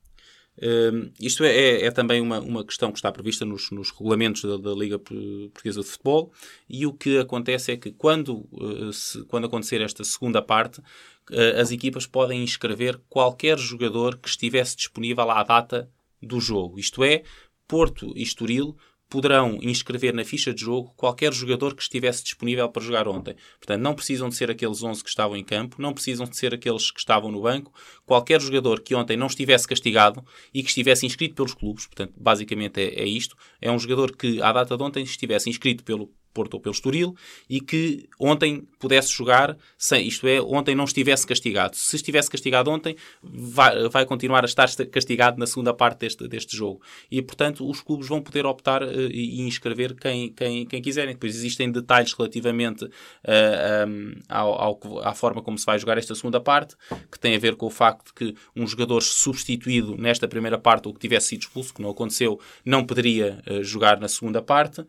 Uh, 0.58 1.10
isto 1.18 1.44
é, 1.44 1.56
é, 1.56 1.86
é, 1.86 1.90
também 1.90 2.20
uma, 2.20 2.38
uma 2.38 2.64
questão 2.64 2.92
que 2.92 2.98
está 2.98 3.10
prevista 3.10 3.44
nos, 3.44 3.70
nos 3.70 3.90
regulamentos 3.90 4.42
da, 4.42 4.58
da, 4.58 4.74
Liga 4.74 4.98
Portuguesa 4.98 5.80
de 5.80 5.86
Futebol 5.86 6.30
e 6.68 6.86
o 6.86 6.92
que 6.92 7.18
acontece 7.18 7.72
é 7.72 7.76
que 7.76 7.90
quando, 7.90 8.46
uh, 8.52 8.92
se, 8.92 9.24
quando 9.24 9.46
acontecer 9.46 9.80
esta 9.80 10.04
segunda 10.04 10.42
parte, 10.42 10.78
uh, 10.78 11.60
as 11.60 11.72
equipas 11.72 12.06
podem 12.06 12.42
inscrever 12.42 13.00
qualquer 13.08 13.58
jogador 13.58 14.18
que 14.18 14.28
estivesse 14.28 14.76
disponível 14.76 15.30
à 15.30 15.42
data 15.42 15.88
do 16.20 16.38
jogo. 16.38 16.78
Isto 16.78 17.02
é, 17.02 17.22
Porto 17.66 18.12
e 18.14 18.22
Estoril 18.22 18.76
poderão 19.12 19.58
inscrever 19.60 20.14
na 20.14 20.24
ficha 20.24 20.54
de 20.54 20.62
jogo 20.62 20.94
qualquer 20.96 21.34
jogador 21.34 21.74
que 21.74 21.82
estivesse 21.82 22.24
disponível 22.24 22.66
para 22.70 22.82
jogar 22.82 23.06
ontem. 23.06 23.36
Portanto, 23.58 23.82
não 23.82 23.94
precisam 23.94 24.30
de 24.30 24.34
ser 24.34 24.50
aqueles 24.50 24.82
11 24.82 25.04
que 25.04 25.10
estavam 25.10 25.36
em 25.36 25.44
campo, 25.44 25.76
não 25.82 25.92
precisam 25.92 26.24
de 26.24 26.34
ser 26.34 26.54
aqueles 26.54 26.90
que 26.90 26.98
estavam 26.98 27.30
no 27.30 27.42
banco. 27.42 27.70
Qualquer 28.06 28.40
jogador 28.40 28.80
que 28.80 28.94
ontem 28.94 29.14
não 29.14 29.26
estivesse 29.26 29.68
castigado 29.68 30.24
e 30.54 30.62
que 30.62 30.70
estivesse 30.70 31.04
inscrito 31.04 31.34
pelos 31.34 31.52
clubes, 31.52 31.84
portanto, 31.84 32.14
basicamente 32.16 32.80
é, 32.80 33.02
é 33.02 33.04
isto, 33.04 33.36
é 33.60 33.70
um 33.70 33.78
jogador 33.78 34.16
que, 34.16 34.40
à 34.40 34.50
data 34.50 34.78
de 34.78 34.82
ontem, 34.82 35.04
estivesse 35.04 35.50
inscrito 35.50 35.84
pelo, 35.84 36.10
Porto 36.32 36.54
ou 36.54 36.60
pelo 36.60 36.72
Estoril 36.72 37.14
e 37.48 37.60
que 37.60 38.08
ontem 38.18 38.66
pudesse 38.78 39.12
jogar, 39.12 39.56
sem, 39.78 40.06
isto 40.06 40.26
é, 40.26 40.40
ontem 40.40 40.74
não 40.74 40.84
estivesse 40.84 41.26
castigado. 41.26 41.76
Se 41.76 41.96
estivesse 41.96 42.30
castigado 42.30 42.70
ontem, 42.70 42.96
vai, 43.22 43.88
vai 43.88 44.04
continuar 44.04 44.42
a 44.42 44.46
estar 44.46 44.68
castigado 44.90 45.38
na 45.38 45.46
segunda 45.46 45.72
parte 45.74 46.00
deste, 46.00 46.26
deste 46.28 46.56
jogo. 46.56 46.80
E, 47.10 47.20
portanto, 47.22 47.68
os 47.68 47.80
clubes 47.80 48.08
vão 48.08 48.20
poder 48.20 48.46
optar 48.46 48.82
uh, 48.82 49.10
e 49.10 49.40
inscrever 49.42 49.94
quem, 49.94 50.32
quem, 50.32 50.66
quem 50.66 50.82
quiserem. 50.82 51.14
Depois 51.14 51.34
existem 51.34 51.70
detalhes 51.70 52.12
relativamente 52.12 52.84
uh, 52.84 52.90
eh, 53.24 53.84
um, 53.86 54.10
ehm, 54.10 54.20
ao, 54.28 54.52
ao, 54.60 54.80
à 55.02 55.14
forma 55.14 55.42
como 55.42 55.58
se 55.58 55.66
vai 55.66 55.78
jogar 55.78 55.98
esta 55.98 56.14
segunda 56.14 56.40
parte, 56.40 56.76
que 57.10 57.18
tem 57.18 57.34
a 57.34 57.38
ver 57.38 57.56
com 57.56 57.66
o 57.66 57.70
facto 57.70 58.06
de 58.06 58.12
que 58.12 58.34
um 58.54 58.66
jogador 58.66 59.02
substituído 59.02 59.96
nesta 59.96 60.26
primeira 60.26 60.58
parte 60.58 60.88
ou 60.88 60.94
que 60.94 61.00
tivesse 61.00 61.28
sido 61.28 61.42
expulso, 61.42 61.74
que 61.74 61.82
não 61.82 61.90
aconteceu, 61.90 62.40
não 62.64 62.84
poderia 62.84 63.42
uh, 63.48 63.62
jogar 63.62 64.00
na 64.00 64.08
segunda 64.08 64.42
parte. 64.42 64.84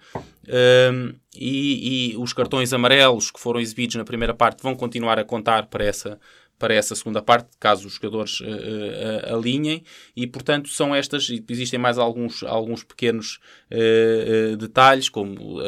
E, 1.36 2.12
e, 2.14 2.18
os 2.18 2.34
cartões 2.34 2.74
amarelos 2.74 3.32
que 3.32 3.40
foram 3.40 3.60
exibidos 3.60 3.96
na 3.96 4.04
primeira 4.04 4.34
parte 4.34 4.62
vão 4.62 4.76
continuar 4.76 5.18
a 5.18 5.24
contar 5.24 5.68
para 5.68 5.84
essa, 5.84 6.20
para 6.64 6.76
essa 6.76 6.96
segunda 6.96 7.22
parte, 7.22 7.50
caso 7.60 7.86
os 7.86 7.96
jogadores 7.96 8.40
uh, 8.40 9.36
alinhem, 9.36 9.84
e 10.16 10.26
portanto 10.26 10.70
são 10.70 10.96
estas, 10.96 11.30
existem 11.50 11.78
mais 11.78 11.98
alguns, 11.98 12.42
alguns 12.42 12.86
pequenos 12.86 13.38
uh, 13.70 14.56
detalhes, 14.56 15.10
como 15.10 15.60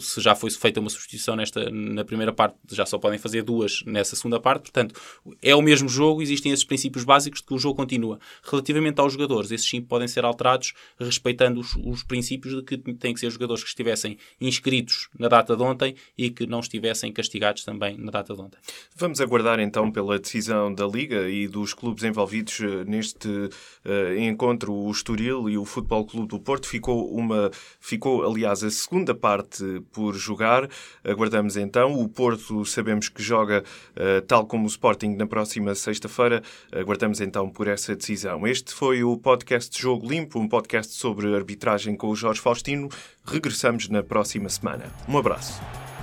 se 0.00 0.20
já 0.20 0.34
foi 0.34 0.50
feita 0.50 0.80
uma 0.80 0.90
substituição 0.90 1.36
nesta, 1.36 1.70
na 1.70 2.04
primeira 2.04 2.32
parte, 2.32 2.56
já 2.72 2.84
só 2.84 2.98
podem 2.98 3.16
fazer 3.16 3.42
duas 3.42 3.84
nessa 3.86 4.16
segunda 4.16 4.40
parte, 4.40 4.62
portanto 4.62 5.00
é 5.40 5.54
o 5.54 5.62
mesmo 5.62 5.88
jogo, 5.88 6.20
existem 6.20 6.50
esses 6.50 6.64
princípios 6.64 7.04
básicos 7.04 7.38
de 7.38 7.46
que 7.46 7.54
o 7.54 7.58
jogo 7.58 7.76
continua. 7.76 8.18
Relativamente 8.42 9.00
aos 9.00 9.12
jogadores, 9.12 9.52
esses 9.52 9.68
sim 9.68 9.80
podem 9.80 10.08
ser 10.08 10.24
alterados 10.24 10.72
respeitando 10.98 11.60
os, 11.60 11.76
os 11.76 12.02
princípios 12.02 12.56
de 12.56 12.62
que 12.64 12.76
têm 12.94 13.14
que 13.14 13.20
ser 13.20 13.30
jogadores 13.30 13.62
que 13.62 13.68
estivessem 13.68 14.18
inscritos 14.40 15.08
na 15.16 15.28
data 15.28 15.56
de 15.56 15.62
ontem 15.62 15.94
e 16.18 16.28
que 16.28 16.44
não 16.44 16.58
estivessem 16.58 17.12
castigados 17.12 17.62
também 17.62 17.96
na 17.98 18.10
data 18.10 18.34
de 18.34 18.40
ontem. 18.40 18.58
Vamos 18.96 19.20
aguardar 19.20 19.60
então 19.60 19.92
pela 19.92 20.23
decisão 20.24 20.74
da 20.74 20.86
Liga 20.86 21.28
e 21.28 21.46
dos 21.46 21.72
clubes 21.72 22.02
envolvidos 22.02 22.60
eh, 22.60 22.84
neste 22.84 23.28
uh, 23.28 24.18
encontro, 24.18 24.72
o 24.72 24.90
Estoril 24.90 25.48
e 25.48 25.56
o 25.56 25.64
Futebol 25.64 26.04
Clube 26.04 26.28
do 26.28 26.40
Porto. 26.40 26.66
Ficou, 26.66 27.14
uma, 27.14 27.50
ficou, 27.78 28.28
aliás, 28.28 28.64
a 28.64 28.70
segunda 28.70 29.14
parte 29.14 29.62
por 29.92 30.14
jogar. 30.14 30.68
Aguardamos 31.04 31.56
então. 31.56 31.92
O 31.92 32.08
Porto 32.08 32.64
sabemos 32.64 33.08
que 33.08 33.22
joga 33.22 33.62
uh, 33.96 34.20
tal 34.26 34.46
como 34.46 34.64
o 34.64 34.68
Sporting 34.68 35.14
na 35.14 35.26
próxima 35.26 35.74
sexta-feira. 35.74 36.42
Aguardamos 36.72 37.20
então 37.20 37.48
por 37.48 37.68
essa 37.68 37.94
decisão. 37.94 38.46
Este 38.46 38.74
foi 38.74 39.04
o 39.04 39.16
podcast 39.16 39.80
Jogo 39.80 40.08
Limpo, 40.08 40.38
um 40.38 40.48
podcast 40.48 40.94
sobre 40.94 41.34
arbitragem 41.34 41.94
com 41.94 42.08
o 42.08 42.16
Jorge 42.16 42.40
Faustino. 42.40 42.88
Regressamos 43.24 43.88
na 43.88 44.02
próxima 44.02 44.48
semana. 44.48 44.92
Um 45.08 45.16
abraço. 45.16 45.93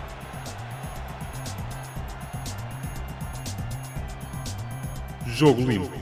Jogo 5.41 5.65
Limpo. 5.65 6.00